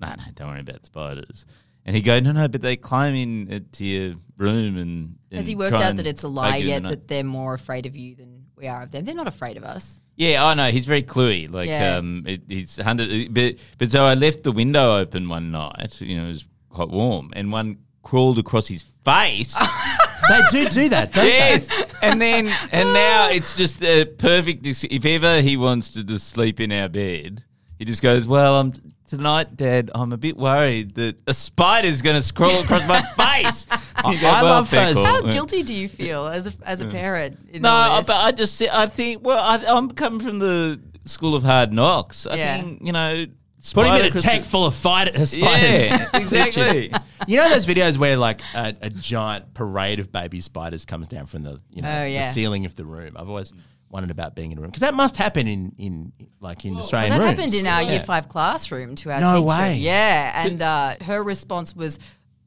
no, 0.00 0.08
no, 0.08 0.24
don't 0.34 0.48
worry 0.48 0.60
about 0.60 0.86
spiders. 0.86 1.44
And 1.84 1.94
he'd 1.94 2.02
go, 2.02 2.18
no, 2.18 2.32
no, 2.32 2.48
but 2.48 2.62
they 2.62 2.76
climb 2.76 3.14
in 3.14 3.52
uh, 3.52 3.60
to 3.72 3.84
your 3.84 4.14
room 4.38 4.76
and. 4.76 5.16
Has 5.30 5.46
he 5.46 5.54
worked 5.54 5.76
try 5.76 5.84
out 5.84 5.90
and 5.90 5.98
that 6.00 6.06
it's 6.06 6.24
a 6.24 6.28
lie 6.28 6.52
bug 6.52 6.60
you 6.62 6.68
yet 6.68 6.76
and 6.78 6.86
I- 6.86 6.90
that 6.90 7.06
they're 7.08 7.22
more 7.24 7.54
afraid 7.54 7.86
of 7.86 7.94
you 7.94 8.14
than 8.16 8.46
we 8.56 8.66
are 8.66 8.82
of 8.82 8.90
them? 8.90 9.04
They're 9.04 9.14
not 9.14 9.28
afraid 9.28 9.56
of 9.56 9.64
us. 9.64 10.00
Yeah, 10.16 10.44
I 10.46 10.54
know 10.54 10.70
he's 10.70 10.86
very 10.86 11.02
cluey. 11.02 11.50
Like, 11.50 11.68
Yeah. 11.68 11.96
um, 11.96 12.24
it, 12.26 12.42
he's 12.48 12.78
hundred. 12.78 13.32
But 13.34 13.56
but 13.78 13.90
so 13.92 14.04
I 14.04 14.14
left 14.14 14.42
the 14.44 14.52
window 14.52 14.96
open 14.98 15.28
one 15.28 15.50
night. 15.50 16.00
You 16.00 16.16
know, 16.16 16.24
it 16.24 16.28
was 16.28 16.44
quite 16.70 16.88
warm, 16.88 17.32
and 17.36 17.52
one 17.52 17.78
crawled 18.02 18.38
across 18.38 18.66
his 18.66 18.82
face. 19.04 19.54
they 20.28 20.40
do 20.50 20.68
do 20.68 20.88
that, 20.88 21.12
don't 21.12 21.26
yes, 21.26 21.68
and 22.02 22.20
then 22.20 22.48
and 22.72 22.92
now 22.94 23.28
it's 23.30 23.54
just 23.56 23.82
a 23.82 24.04
perfect. 24.06 24.66
If 24.66 25.04
ever 25.04 25.40
he 25.42 25.56
wants 25.56 25.90
to 25.90 26.02
just 26.02 26.28
sleep 26.28 26.60
in 26.60 26.72
our 26.72 26.88
bed, 26.88 27.44
he 27.78 27.84
just 27.84 28.00
goes, 28.02 28.26
"Well, 28.26 28.58
I'm 28.58 28.72
tonight, 29.06 29.54
Dad. 29.56 29.90
I'm 29.94 30.12
a 30.14 30.16
bit 30.16 30.36
worried 30.38 30.94
that 30.94 31.16
a 31.26 31.34
spider's 31.34 32.00
going 32.00 32.20
to 32.20 32.32
crawl 32.32 32.60
across 32.62 32.86
my 32.88 33.02
face." 33.42 33.66
You 34.12 34.20
go, 34.20 34.28
I 34.28 34.42
"Well, 34.42 34.50
love 34.52 34.68
fair 34.68 34.92
those- 34.94 35.04
How 35.04 35.20
guilty 35.22 35.62
do 35.62 35.74
you 35.74 35.88
feel 35.88 36.26
as 36.26 36.46
a 36.46 36.52
as 36.64 36.80
a 36.80 36.86
parent? 36.86 37.38
In 37.52 37.62
No, 37.62 37.70
all 37.70 37.98
this? 37.98 38.06
but 38.06 38.16
I 38.16 38.32
just 38.32 38.60
I 38.62 38.86
think 38.86 39.24
well, 39.24 39.38
I, 39.38 39.64
I'm 39.66 39.90
coming 39.90 40.20
from 40.20 40.38
the 40.38 40.80
school 41.04 41.34
of 41.34 41.42
hard 41.42 41.72
knocks. 41.72 42.26
I 42.26 42.36
Yeah. 42.36 42.56
think 42.62 42.82
you 42.84 42.92
know, 42.92 43.26
Put 43.74 43.86
him 43.86 43.94
in 43.96 44.04
a 44.04 44.08
across 44.08 44.22
tank 44.22 44.44
full 44.44 44.64
of 44.66 44.74
fight- 44.74 45.08
spiders. 45.08 45.36
Yeah, 45.36 46.08
exactly. 46.14 46.92
You 47.26 47.36
know 47.38 47.48
those 47.48 47.66
videos 47.66 47.98
where 47.98 48.16
like 48.16 48.40
a, 48.54 48.74
a 48.80 48.90
giant 48.90 49.54
parade 49.54 49.98
of 49.98 50.12
baby 50.12 50.40
spiders 50.40 50.84
comes 50.84 51.08
down 51.08 51.26
from 51.26 51.42
the 51.42 51.58
you 51.70 51.82
know 51.82 51.90
Oh, 51.90 52.04
yeah. 52.04 52.28
the 52.28 52.32
ceiling 52.32 52.64
of 52.66 52.76
the 52.76 52.84
room. 52.84 53.16
I've 53.16 53.28
always 53.28 53.52
wondered 53.88 54.10
about 54.10 54.34
being 54.34 54.50
in 54.52 54.58
a 54.58 54.60
room 54.60 54.70
because 54.70 54.80
that 54.80 54.94
must 54.94 55.16
happen 55.16 55.46
in 55.48 55.72
in 55.78 56.12
like 56.40 56.64
in 56.64 56.74
Well, 56.74 56.82
Australian 56.82 57.10
that 57.12 57.18
rooms. 57.18 57.30
happened 57.38 57.54
in 57.54 57.66
our 57.66 57.82
Yeah. 57.82 57.90
year 57.92 58.00
five 58.02 58.28
classroom 58.28 58.94
to 58.96 59.10
our 59.12 59.20
No 59.20 59.34
teacher. 59.34 59.42
way. 59.46 59.76
Yeah, 59.78 60.44
and 60.46 60.62
uh, 60.62 60.94
her 61.04 61.22
response 61.22 61.74
was 61.74 61.98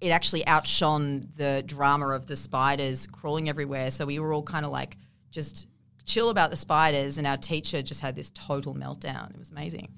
it 0.02 0.10
actually 0.10 0.46
outshone 0.48 1.24
the 1.36 1.64
drama 1.66 2.10
of 2.10 2.26
the 2.26 2.36
spiders 2.36 3.08
crawling 3.08 3.50
everywhere. 3.50 3.92
So 3.92 4.06
we 4.06 4.20
were 4.20 4.34
all 4.34 4.44
kind 4.44 4.66
of 4.66 4.72
like 4.72 4.98
just 5.32 5.68
chill 6.06 6.30
about 6.30 6.50
the 6.50 6.58
spiders, 6.58 7.18
and 7.18 7.28
our 7.28 7.38
teacher 7.38 7.82
just 7.82 8.02
had 8.02 8.16
this 8.16 8.32
total 8.32 8.74
meltdown. 8.74 9.32
It 9.32 9.38
was 9.38 9.52
amazing. 9.52 9.90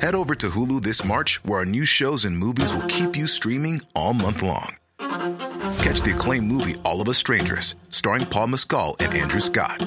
Head 0.00 0.14
over 0.14 0.34
to 0.34 0.50
Hulu 0.50 0.82
this 0.82 1.04
March, 1.04 1.42
where 1.44 1.60
our 1.60 1.64
new 1.64 1.84
shows 1.84 2.24
and 2.24 2.36
movies 2.36 2.74
will 2.74 2.86
keep 2.88 3.16
you 3.16 3.26
streaming 3.26 3.82
all 3.94 4.14
month 4.14 4.42
long. 4.42 4.76
Catch 4.98 6.02
the 6.02 6.12
acclaimed 6.14 6.46
movie 6.46 6.74
All 6.84 7.00
of 7.00 7.08
Us 7.08 7.18
Strangers, 7.18 7.76
starring 7.88 8.26
Paul 8.26 8.48
Mescal 8.48 8.96
and 9.00 9.14
Andrew 9.14 9.40
Scott. 9.40 9.86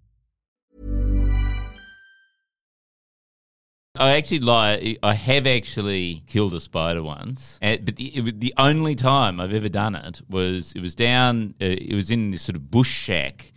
I 4.01 4.17
actually 4.17 4.39
lie. 4.39 4.97
I 5.03 5.13
have 5.13 5.45
actually 5.45 6.23
killed 6.27 6.55
a 6.55 6.59
spider 6.59 7.03
once, 7.03 7.59
but 7.61 7.95
the, 7.95 8.07
it, 8.07 8.39
the 8.39 8.53
only 8.57 8.95
time 8.95 9.39
I've 9.39 9.53
ever 9.53 9.69
done 9.69 9.95
it 9.95 10.21
was 10.29 10.73
it 10.75 10.81
was 10.81 10.95
down. 10.95 11.53
Uh, 11.61 11.65
it 11.65 11.93
was 11.93 12.09
in 12.09 12.31
this 12.31 12.41
sort 12.41 12.55
of 12.55 12.71
bush 12.71 12.89
shack 12.89 13.51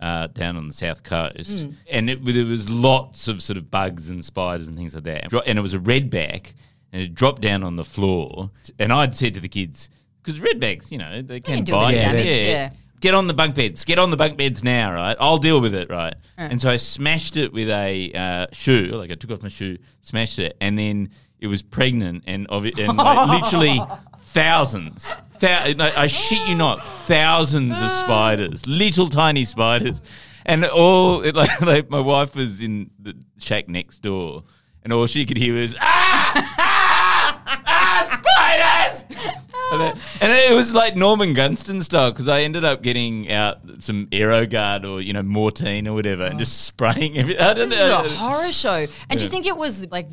uh, 0.00 0.28
down 0.28 0.56
on 0.56 0.68
the 0.68 0.74
south 0.74 1.02
coast, 1.02 1.68
and 1.90 2.08
it, 2.08 2.24
there 2.24 2.46
was 2.46 2.70
lots 2.70 3.28
of 3.28 3.42
sort 3.42 3.56
of 3.58 3.70
bugs 3.70 4.08
and 4.10 4.24
spiders 4.24 4.68
and 4.68 4.76
things 4.76 4.94
like 4.94 5.04
that. 5.04 5.32
And 5.46 5.58
it 5.58 5.62
was 5.62 5.74
a 5.74 5.78
redback, 5.78 6.54
and 6.92 7.02
it 7.02 7.14
dropped 7.14 7.42
down 7.42 7.62
on 7.62 7.76
the 7.76 7.84
floor. 7.84 8.50
And 8.78 8.92
I'd 8.92 9.14
said 9.14 9.34
to 9.34 9.40
the 9.40 9.48
kids, 9.48 9.90
because 10.22 10.40
redbacks, 10.40 10.90
you 10.90 10.98
know, 10.98 11.22
they 11.22 11.40
can 11.40 11.56
can 11.56 11.64
do 11.64 11.74
a 11.74 11.78
bit 11.78 11.84
bite. 11.84 11.94
of 11.94 12.00
you. 12.00 12.24
damage, 12.24 12.40
yeah. 12.40 12.70
Get 13.00 13.14
on 13.14 13.26
the 13.26 13.34
bunk 13.34 13.54
beds. 13.54 13.84
Get 13.84 13.98
on 13.98 14.10
the 14.10 14.16
bunk 14.16 14.36
beds 14.36 14.62
now, 14.62 14.92
right? 14.92 15.16
I'll 15.18 15.38
deal 15.38 15.60
with 15.60 15.74
it, 15.74 15.90
right? 15.90 16.14
And 16.36 16.60
so 16.60 16.70
I 16.70 16.76
smashed 16.76 17.36
it 17.36 17.52
with 17.52 17.68
a 17.68 18.12
uh, 18.12 18.46
shoe. 18.52 18.88
Like 18.92 19.10
I 19.10 19.14
took 19.14 19.30
off 19.30 19.42
my 19.42 19.48
shoe, 19.48 19.78
smashed 20.02 20.38
it, 20.38 20.56
and 20.60 20.78
then 20.78 21.10
it 21.38 21.46
was 21.46 21.62
pregnant, 21.62 22.24
and 22.26 22.46
of 22.48 22.66
it, 22.66 22.78
and 22.78 22.96
like, 22.96 23.28
literally 23.42 23.80
thousands. 24.18 25.12
Thou- 25.38 25.72
no, 25.72 25.90
I 25.96 26.06
shit 26.06 26.46
you 26.46 26.54
not, 26.54 26.86
thousands 27.06 27.80
of 27.80 27.90
spiders, 27.90 28.66
little 28.66 29.08
tiny 29.08 29.44
spiders, 29.44 30.02
and 30.44 30.64
all 30.66 31.22
it, 31.22 31.34
like, 31.34 31.60
like 31.62 31.90
my 31.90 32.00
wife 32.00 32.34
was 32.36 32.60
in 32.60 32.90
the 32.98 33.14
shack 33.38 33.68
next 33.68 34.02
door, 34.02 34.44
and 34.82 34.92
all 34.92 35.06
she 35.06 35.24
could 35.24 35.38
hear 35.38 35.54
was 35.54 35.74
ah 35.80 36.32
ah 36.58 37.62
ah 37.66 39.00
spiders. 39.02 39.36
and, 39.70 39.80
then, 39.80 39.92
and 39.92 40.32
then 40.32 40.52
it 40.52 40.54
was 40.54 40.74
like 40.74 40.96
Norman 40.96 41.34
Gunston 41.34 41.82
style 41.82 42.10
because 42.10 42.28
I 42.28 42.42
ended 42.42 42.64
up 42.64 42.82
getting 42.82 43.30
out 43.30 43.58
some 43.78 44.06
Aerogard 44.08 44.88
or 44.88 45.00
you 45.00 45.12
know 45.12 45.22
Mortein 45.22 45.86
or 45.86 45.94
whatever 45.94 46.24
and 46.24 46.38
just 46.38 46.52
oh. 46.52 46.66
spraying 46.68 47.18
everything. 47.18 47.42
I 47.42 47.54
don't 47.54 47.68
This 47.68 47.78
is 47.78 47.88
know. 47.88 48.02
a 48.04 48.08
horror 48.08 48.52
show. 48.52 48.86
And 49.08 49.18
do 49.18 49.24
you 49.24 49.30
think 49.30 49.46
it 49.46 49.56
was 49.56 49.90
like 49.90 50.08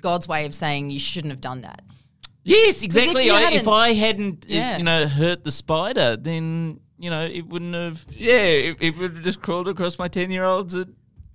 God's 0.00 0.28
way 0.28 0.44
of 0.44 0.54
saying 0.54 0.90
you 0.90 1.00
shouldn't 1.00 1.32
have 1.32 1.40
done 1.40 1.62
that? 1.62 1.82
Yes, 2.44 2.82
exactly. 2.82 3.30
I, 3.30 3.50
if 3.50 3.68
I 3.68 3.92
hadn't, 3.92 4.46
you 4.48 4.82
know, 4.82 5.06
hurt 5.06 5.44
the 5.44 5.52
spider, 5.52 6.16
then 6.16 6.80
you 6.98 7.10
know 7.10 7.26
it 7.26 7.46
wouldn't 7.46 7.74
have. 7.74 8.06
Yeah, 8.10 8.38
it, 8.38 8.76
it 8.80 8.96
would 8.96 9.16
have 9.16 9.22
just 9.22 9.42
crawled 9.42 9.68
across 9.68 9.98
my 9.98 10.08
ten-year-old's 10.08 10.74
uh, 10.74 10.84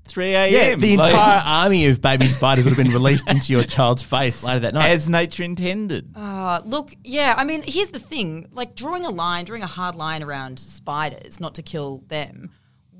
3 0.05 0.33
a.m. 0.33 0.51
Yeah, 0.51 0.75
the 0.75 0.97
like, 0.97 1.11
entire 1.11 1.41
army 1.45 1.85
of 1.85 2.01
baby 2.01 2.27
spiders 2.27 2.65
would 2.65 2.75
have 2.75 2.83
been 2.83 2.93
released 2.93 3.29
into 3.29 3.53
your 3.53 3.63
child's 3.75 4.03
face 4.03 4.43
later 4.43 4.59
that 4.61 4.73
night. 4.73 4.89
As 4.89 5.07
nature 5.07 5.43
intended. 5.43 6.11
Uh, 6.15 6.61
look, 6.65 6.93
yeah, 7.03 7.33
I 7.37 7.43
mean, 7.43 7.63
here's 7.65 7.89
the 7.89 7.99
thing 7.99 8.47
like, 8.51 8.75
drawing 8.75 9.05
a 9.05 9.09
line, 9.09 9.45
drawing 9.45 9.63
a 9.63 9.67
hard 9.67 9.95
line 9.95 10.21
around 10.21 10.59
spiders, 10.59 11.39
not 11.39 11.55
to 11.55 11.61
kill 11.61 12.03
them. 12.07 12.51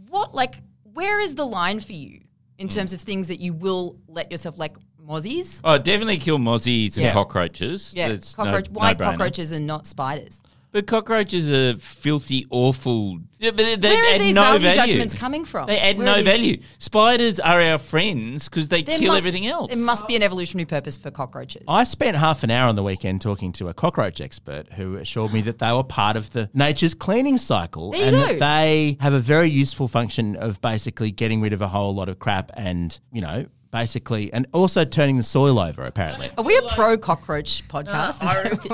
What, 0.09 0.33
like, 0.33 0.55
where 0.93 1.19
is 1.19 1.35
the 1.35 1.45
line 1.45 1.79
for 1.79 1.93
you 1.93 2.21
in 2.57 2.67
mm. 2.67 2.73
terms 2.73 2.93
of 2.93 3.01
things 3.01 3.27
that 3.27 3.41
you 3.41 3.53
will 3.53 3.97
let 4.07 4.31
yourself, 4.31 4.57
like, 4.57 4.75
mozzies? 5.05 5.59
Oh, 5.63 5.77
definitely 5.77 6.17
kill 6.17 6.37
mozzies 6.37 6.95
yeah. 6.95 7.07
and 7.07 7.13
cockroaches. 7.13 7.93
Yeah, 7.95 8.15
Cockroach, 8.35 8.69
no, 8.69 8.79
why 8.79 8.93
no 8.93 9.05
cockroaches 9.05 9.51
and 9.51 9.67
not 9.67 9.85
spiders? 9.85 10.41
But 10.73 10.87
cockroaches 10.87 11.47
are 11.49 11.77
filthy, 11.79 12.47
awful. 12.49 13.19
Yeah, 13.37 13.51
but 13.51 13.57
they, 13.57 13.75
they 13.75 13.89
Where 13.89 14.03
are 14.03 14.15
add 14.15 14.21
these 14.21 14.33
no 14.35 14.41
value 14.41 14.59
value. 14.73 14.75
judgments 14.93 15.13
coming 15.13 15.45
from? 15.45 15.67
They 15.67 15.77
add 15.77 15.97
Where 15.97 16.05
no 16.07 16.15
these- 16.15 16.25
value. 16.25 16.61
Spiders 16.79 17.39
are 17.39 17.61
our 17.61 17.77
friends 17.77 18.49
because 18.49 18.69
they 18.69 18.81
There 18.81 18.97
kill 18.97 19.09
must- 19.13 19.19
everything 19.19 19.45
else. 19.45 19.69
There 19.71 19.77
must 19.77 20.07
be 20.07 20.15
an 20.15 20.23
evolutionary 20.23 20.65
purpose 20.65 20.97
for 20.97 21.11
cockroaches. 21.11 21.61
I 21.67 21.83
spent 21.83 22.17
half 22.17 22.43
an 22.43 22.49
hour 22.49 22.67
on 22.69 22.75
the 22.75 22.81
weekend 22.83 23.21
talking 23.21 23.51
to 23.53 23.67
a 23.69 23.73
cockroach 23.75 24.19
expert 24.19 24.73
who 24.73 24.95
assured 24.95 25.31
me 25.31 25.41
that 25.41 25.59
they 25.59 25.71
were 25.71 25.83
part 25.83 26.17
of 26.17 26.31
the 26.31 26.49
nature's 26.55 26.95
cleaning 26.95 27.37
cycle 27.37 27.91
There 27.91 28.01
you 28.01 28.07
and 28.07 28.15
go. 28.15 28.25
that 28.33 28.39
they 28.39 28.97
have 28.99 29.13
a 29.13 29.19
very 29.19 29.51
useful 29.51 29.87
function 29.87 30.35
of 30.35 30.59
basically 30.61 31.11
getting 31.11 31.39
rid 31.39 31.53
of 31.53 31.61
a 31.61 31.67
whole 31.67 31.93
lot 31.93 32.09
of 32.09 32.17
crap 32.17 32.51
and, 32.55 32.99
you 33.11 33.21
know, 33.21 33.45
basically, 33.73 34.31
and 34.31 34.45
also 34.53 34.85
turning 34.85 35.17
the 35.17 35.23
soil 35.23 35.59
over, 35.59 35.83
apparently. 35.83 36.29
Are 36.37 36.43
we 36.43 36.55
a 36.55 36.61
pro 36.69 36.95
cockroach 36.97 37.67
podcast? 37.67 38.21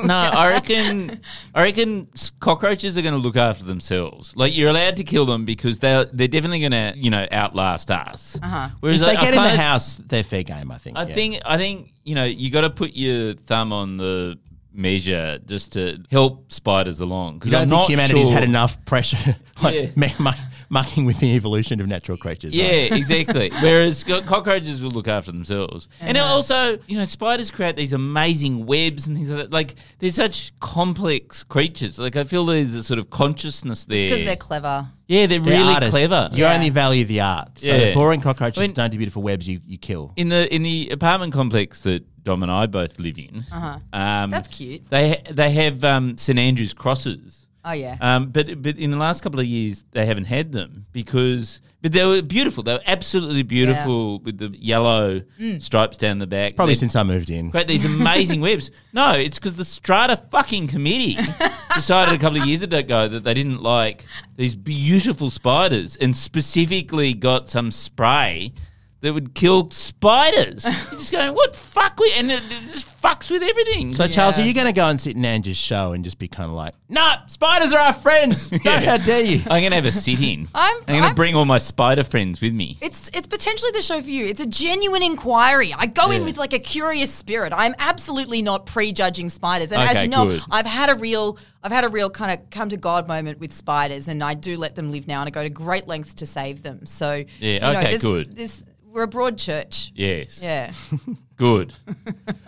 no, 0.06 0.14
I 0.14 0.50
reckon. 0.50 1.22
I 1.56 1.64
reckon 1.64 2.08
s- 2.14 2.32
cockroaches 2.40 2.98
are 2.98 3.02
going 3.02 3.16
to 3.16 3.20
look 3.20 3.38
after 3.38 3.64
themselves. 3.64 4.36
Like 4.36 4.56
you're 4.56 4.70
allowed 4.70 4.98
to 4.98 5.04
kill 5.04 5.26
them 5.26 5.46
because 5.46 5.80
they're 5.80 6.06
they're 6.06 6.28
definitely 6.28 6.60
going 6.60 6.74
to 6.74 6.94
you 6.96 7.10
know 7.10 7.26
outlast 7.32 7.90
us. 7.90 8.38
Uh-huh. 8.44 8.70
If 8.84 9.00
they 9.00 9.16
get 9.16 9.34
in 9.34 9.42
the 9.42 9.50
house, 9.50 9.96
they're 9.96 10.22
fair 10.24 10.44
game, 10.44 10.70
I 10.72 10.78
think. 10.78 10.98
I 10.98 11.08
yeah. 11.08 11.16
think 11.16 11.42
I 11.46 11.58
think 11.58 11.94
you 12.04 12.14
know 12.14 12.26
you 12.26 12.52
got 12.52 12.62
to 12.62 12.70
put 12.70 12.92
your 12.94 13.34
thumb 13.34 13.74
on 13.74 13.98
the 13.98 14.38
measure 14.74 15.40
just 15.46 15.74
to 15.74 16.04
help 16.12 16.52
spiders 16.52 17.00
along. 17.00 17.36
You 17.36 17.40
Because 17.40 17.52
don't 17.52 17.62
I'm 17.62 17.70
think 17.70 17.80
not 17.80 17.90
humanity's 17.90 18.26
sure- 18.28 18.34
had 18.34 18.44
enough 18.44 18.84
pressure, 18.86 19.36
like 19.64 19.76
Yeah. 19.76 19.88
Ma- 20.70 20.80
ma- 20.80 20.82
mucking 20.82 21.06
with 21.06 21.20
the 21.20 21.36
evolution 21.36 21.80
of 21.82 21.88
natural 21.88 22.18
creatures. 22.18 22.56
Yeah, 22.56 22.66
right? 22.84 22.92
exactly. 22.94 23.52
Whereas 23.62 24.04
cockroaches 24.04 24.82
will 24.82 24.92
look 24.92 25.08
after 25.08 25.32
themselves, 25.32 25.90
and 26.00 26.18
also, 26.18 26.78
you 26.88 26.98
know, 26.98 27.06
spiders 27.06 27.52
create 27.52 27.76
these 27.76 27.94
amazing 27.94 28.66
webs 28.66 29.08
and 29.08 29.16
things 29.18 29.30
like 29.30 29.40
that. 29.40 29.52
Like 29.52 29.76
they're 30.00 30.10
such 30.12 30.52
complex 30.60 31.44
creatures. 31.44 32.00
Like 32.00 32.16
I 32.16 32.24
feel 32.24 32.46
there's 32.46 32.76
a 32.76 32.84
sort 32.84 33.00
of 33.00 33.10
consciousness 33.10 33.86
there. 33.86 34.10
Because 34.10 34.26
they're 34.26 34.36
clever. 34.36 34.88
yeah, 35.08 35.26
they're, 35.28 35.40
They're 35.40 35.60
really 35.60 35.74
artists. 35.74 35.92
clever. 35.92 36.30
You 36.32 36.44
Yeah. 36.44 36.54
only 36.54 36.70
value 36.70 37.06
the 37.06 37.22
art. 37.22 37.60
So 37.60 37.68
Yeah. 37.68 37.86
the 37.90 37.94
boring 37.94 38.22
cockroaches 38.22 38.60
I 38.60 38.68
mean- 38.68 38.74
don't 38.74 38.90
do 38.92 38.98
beautiful 38.98 39.22
webs. 39.24 39.48
You 39.48 39.60
you 39.68 39.78
kill. 39.78 40.14
in 40.16 40.30
the 40.30 40.54
in 40.54 40.64
the 40.64 40.90
apartment 40.92 41.34
complex 41.34 41.82
that 41.82 42.06
Dom 42.24 42.44
and 42.44 42.52
I 42.52 42.66
both 42.68 43.00
live 43.00 43.18
in. 43.18 43.46
Uh-huh. 43.52 43.80
Um, 43.94 44.30
That's 44.30 44.48
cute. 44.48 44.90
They 44.90 45.22
they 45.32 45.52
have 45.52 45.84
um, 45.84 46.18
St 46.18 46.38
Andrew's 46.38 46.74
crosses. 46.74 47.46
Oh 47.70 47.74
yeah. 47.74 47.98
Um, 48.02 48.32
but 48.32 48.62
but 48.62 48.78
in 48.78 48.92
the 48.92 48.98
last 48.98 49.22
couple 49.22 49.40
of 49.40 49.46
years 49.46 49.84
they 49.92 50.06
haven't 50.06 50.26
had 50.26 50.52
them 50.52 50.86
because 50.92 51.62
but 51.82 51.94
they 51.94 52.06
were 52.06 52.22
beautiful. 52.22 52.62
They 52.64 52.74
were 52.74 52.82
absolutely 52.88 53.44
beautiful 53.44 54.20
with 54.20 54.38
the 54.38 54.50
yellow 54.58 55.22
Mm. 55.40 55.62
stripes 55.62 55.98
down 55.98 56.18
the 56.20 56.28
back. 56.28 56.56
Probably 56.58 56.74
They 56.74 56.80
since 56.80 56.96
I 56.96 57.04
moved 57.04 57.30
in. 57.30 57.52
create 57.52 57.68
these 57.70 57.86
amazing 57.86 58.42
webs. 58.48 58.70
No, 58.92 59.12
it's 59.14 59.40
because 59.40 59.56
the 59.56 59.64
Strata 59.64 60.18
fucking 60.30 60.68
committee 60.68 61.18
decided 61.76 62.14
a 62.14 62.18
couple 62.18 62.40
of 62.42 62.46
years 62.46 62.64
ago 62.64 63.08
that 63.08 63.24
they 63.24 63.34
didn't 63.34 63.62
like 63.64 64.04
these 64.36 64.56
beautiful 64.56 65.30
spiders 65.30 65.96
and 65.98 66.18
specifically 66.18 67.14
got 67.14 67.48
some 67.48 67.72
spray 67.72 68.52
that 69.02 69.14
would 69.14 69.34
kill 69.34 69.70
spiders. 69.72 70.64
You're 70.92 71.00
just 71.00 71.12
going, 71.12 71.34
what 71.34 71.56
fuck? 71.56 72.00
We 72.00 72.12
and 72.14 72.30
it, 72.32 72.42
it 72.44 72.62
just 72.72 73.02
fucks 73.02 73.32
with 73.32 73.42
everything. 73.44 73.96
So 73.96 74.08
Charles, 74.08 74.38
are 74.38 74.44
you 74.46 74.54
going 74.54 74.68
to 74.68 74.74
go 74.74 74.88
and 74.88 75.00
sit 75.00 75.16
in 75.16 75.24
Ange's 75.24 75.56
show 75.58 75.94
and 75.94 76.04
just 76.04 76.20
be 76.20 76.28
kind 76.28 76.50
of 76.50 76.56
like, 76.56 76.74
"No, 76.90 77.16
spiders 77.28 77.72
are 77.74 77.80
our 77.80 77.94
friends. 77.94 78.52
No, 78.66 78.78
how 78.78 78.98
dare 78.98 79.24
you?" 79.24 79.42
I'm 79.50 79.64
gonna 79.64 79.76
have 79.76 79.86
a 79.86 79.92
sit 79.92 80.20
in. 80.22 80.48
I'm- 80.56 80.78
I'm 80.88 80.96
gonna 80.96 81.06
I'm- 81.08 81.16
bring 81.16 81.36
all 81.36 81.46
my 81.46 81.58
spider 81.60 82.04
friends 82.04 82.42
with 82.42 82.54
me. 82.54 82.78
It's 82.82 83.10
it's 83.14 83.28
potentially 83.28 83.72
the 83.72 83.82
show 83.82 84.02
for 84.02 84.10
you. 84.10 84.26
It's 84.26 84.42
a 84.42 84.46
genuine 84.46 85.02
inquiry. 85.04 85.74
I 85.78 85.86
go 85.86 86.12
in 86.12 86.26
with 86.26 86.38
like 86.38 86.54
a 86.54 86.60
curious 86.60 87.14
spirit. 87.14 87.54
I'm 87.56 87.74
absolutely 87.80 88.42
not 88.42 88.66
prejudging 88.66 89.30
spiders. 89.30 89.72
And 89.72 89.82
as 89.82 89.92
Okay, 89.92 90.04
you 90.04 90.08
know, 90.10 90.26
good. 90.28 90.44
I've 90.52 90.66
had 90.66 90.90
a 90.90 90.96
real 90.96 91.38
I've 91.64 91.72
had 91.72 91.84
a 91.86 91.90
real 91.90 92.10
kind 92.10 92.38
of 92.38 92.50
come 92.50 92.70
to 92.70 92.78
God 92.78 93.08
moment 93.08 93.40
with 93.40 93.54
spiders 93.54 94.08
and 94.08 94.24
I 94.24 94.34
do 94.34 94.58
let 94.58 94.76
them 94.76 94.92
live 94.92 95.08
now 95.08 95.22
and 95.22 95.28
I 95.28 95.32
go 95.32 95.44
to 95.44 95.50
great 95.50 95.88
lengths 95.88 96.14
to 96.16 96.26
save 96.26 96.64
them. 96.64 96.86
So 96.86 97.24
Yeah, 97.40 97.54
you 97.54 97.60
know, 97.60 97.72
okay, 97.72 97.82
there's- 97.84 98.02
good. 98.02 98.36
there's- 98.36 98.64
we're 98.92 99.04
a 99.04 99.08
broad 99.08 99.38
church. 99.38 99.92
Yes. 99.96 100.42
Yeah. 100.42 100.72
Good. 101.38 101.74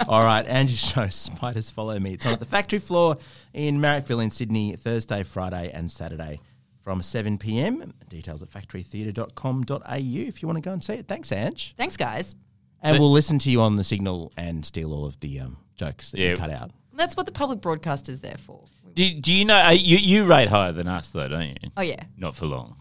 All 0.08 0.24
right, 0.24 0.46
Ange's 0.46 0.80
show, 0.80 1.08
Spiders 1.08 1.72
Follow 1.72 1.98
Me. 2.00 2.14
It's 2.14 2.26
on 2.26 2.34
at 2.34 2.40
the 2.40 2.46
factory 2.46 2.80
floor 2.80 3.18
in 3.54 3.80
Marrickville 3.80 4.22
in 4.24 4.32
Sydney, 4.32 4.76
Thursday, 4.76 5.24
Friday, 5.24 5.72
and 5.74 5.90
Saturday 5.90 6.42
from 6.82 7.02
7 7.02 7.38
p.m. 7.38 7.94
Details 8.10 8.42
at 8.42 8.50
factorytheatre.com.au 8.50 9.94
if 9.96 10.42
you 10.42 10.48
want 10.48 10.58
to 10.58 10.62
go 10.62 10.74
and 10.74 10.84
see 10.84 10.94
it. 10.94 11.08
Thanks, 11.08 11.32
Ange. 11.32 11.74
Thanks, 11.78 11.96
guys. 11.96 12.36
And 12.82 12.96
But- 12.96 13.02
we'll 13.02 13.12
listen 13.12 13.40
to 13.40 13.52
you 13.52 13.62
on 13.62 13.76
the 13.76 13.84
signal 13.84 14.34
and 14.36 14.66
steal 14.66 14.94
all 14.94 15.06
of 15.06 15.20
the 15.20 15.40
um, 15.42 15.58
jokes 15.76 16.12
that 16.12 16.20
Yeah. 16.20 16.32
you 16.32 16.38
cut 16.38 16.50
out. 16.50 16.72
That's 16.94 17.16
what 17.16 17.26
the 17.26 17.32
public 17.32 17.62
broadcaster's 17.62 18.20
there 18.20 18.38
for. 18.38 18.64
Do, 18.94 19.10
do 19.22 19.32
you 19.32 19.46
know 19.46 19.56
uh, 19.56 19.70
you 19.70 19.96
you 19.98 20.26
rate 20.26 20.50
higher 20.50 20.74
than 20.74 20.88
us 20.90 21.12
though, 21.12 21.28
don't 21.30 21.48
you? 21.48 21.56
Oh 21.78 21.82
yeah. 21.82 22.04
Not 22.18 22.36
for 22.36 22.46
long. 22.48 22.76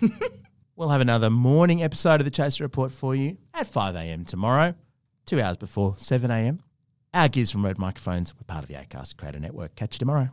We'll 0.82 0.88
have 0.88 1.00
another 1.00 1.30
morning 1.30 1.80
episode 1.80 2.20
of 2.20 2.24
the 2.24 2.30
Chaser 2.32 2.64
Report 2.64 2.90
for 2.90 3.14
you 3.14 3.36
at 3.54 3.68
5 3.68 3.94
a.m. 3.94 4.24
tomorrow, 4.24 4.74
two 5.24 5.40
hours 5.40 5.56
before 5.56 5.94
7 5.96 6.28
a.m. 6.28 6.58
Our 7.14 7.28
gears 7.28 7.52
from 7.52 7.64
Rode 7.64 7.78
Microphones, 7.78 8.34
we're 8.34 8.52
part 8.52 8.64
of 8.64 8.68
the 8.68 8.74
Acast 8.74 9.16
Creator 9.16 9.38
Network. 9.38 9.76
Catch 9.76 9.94
you 9.94 9.98
tomorrow. 10.00 10.30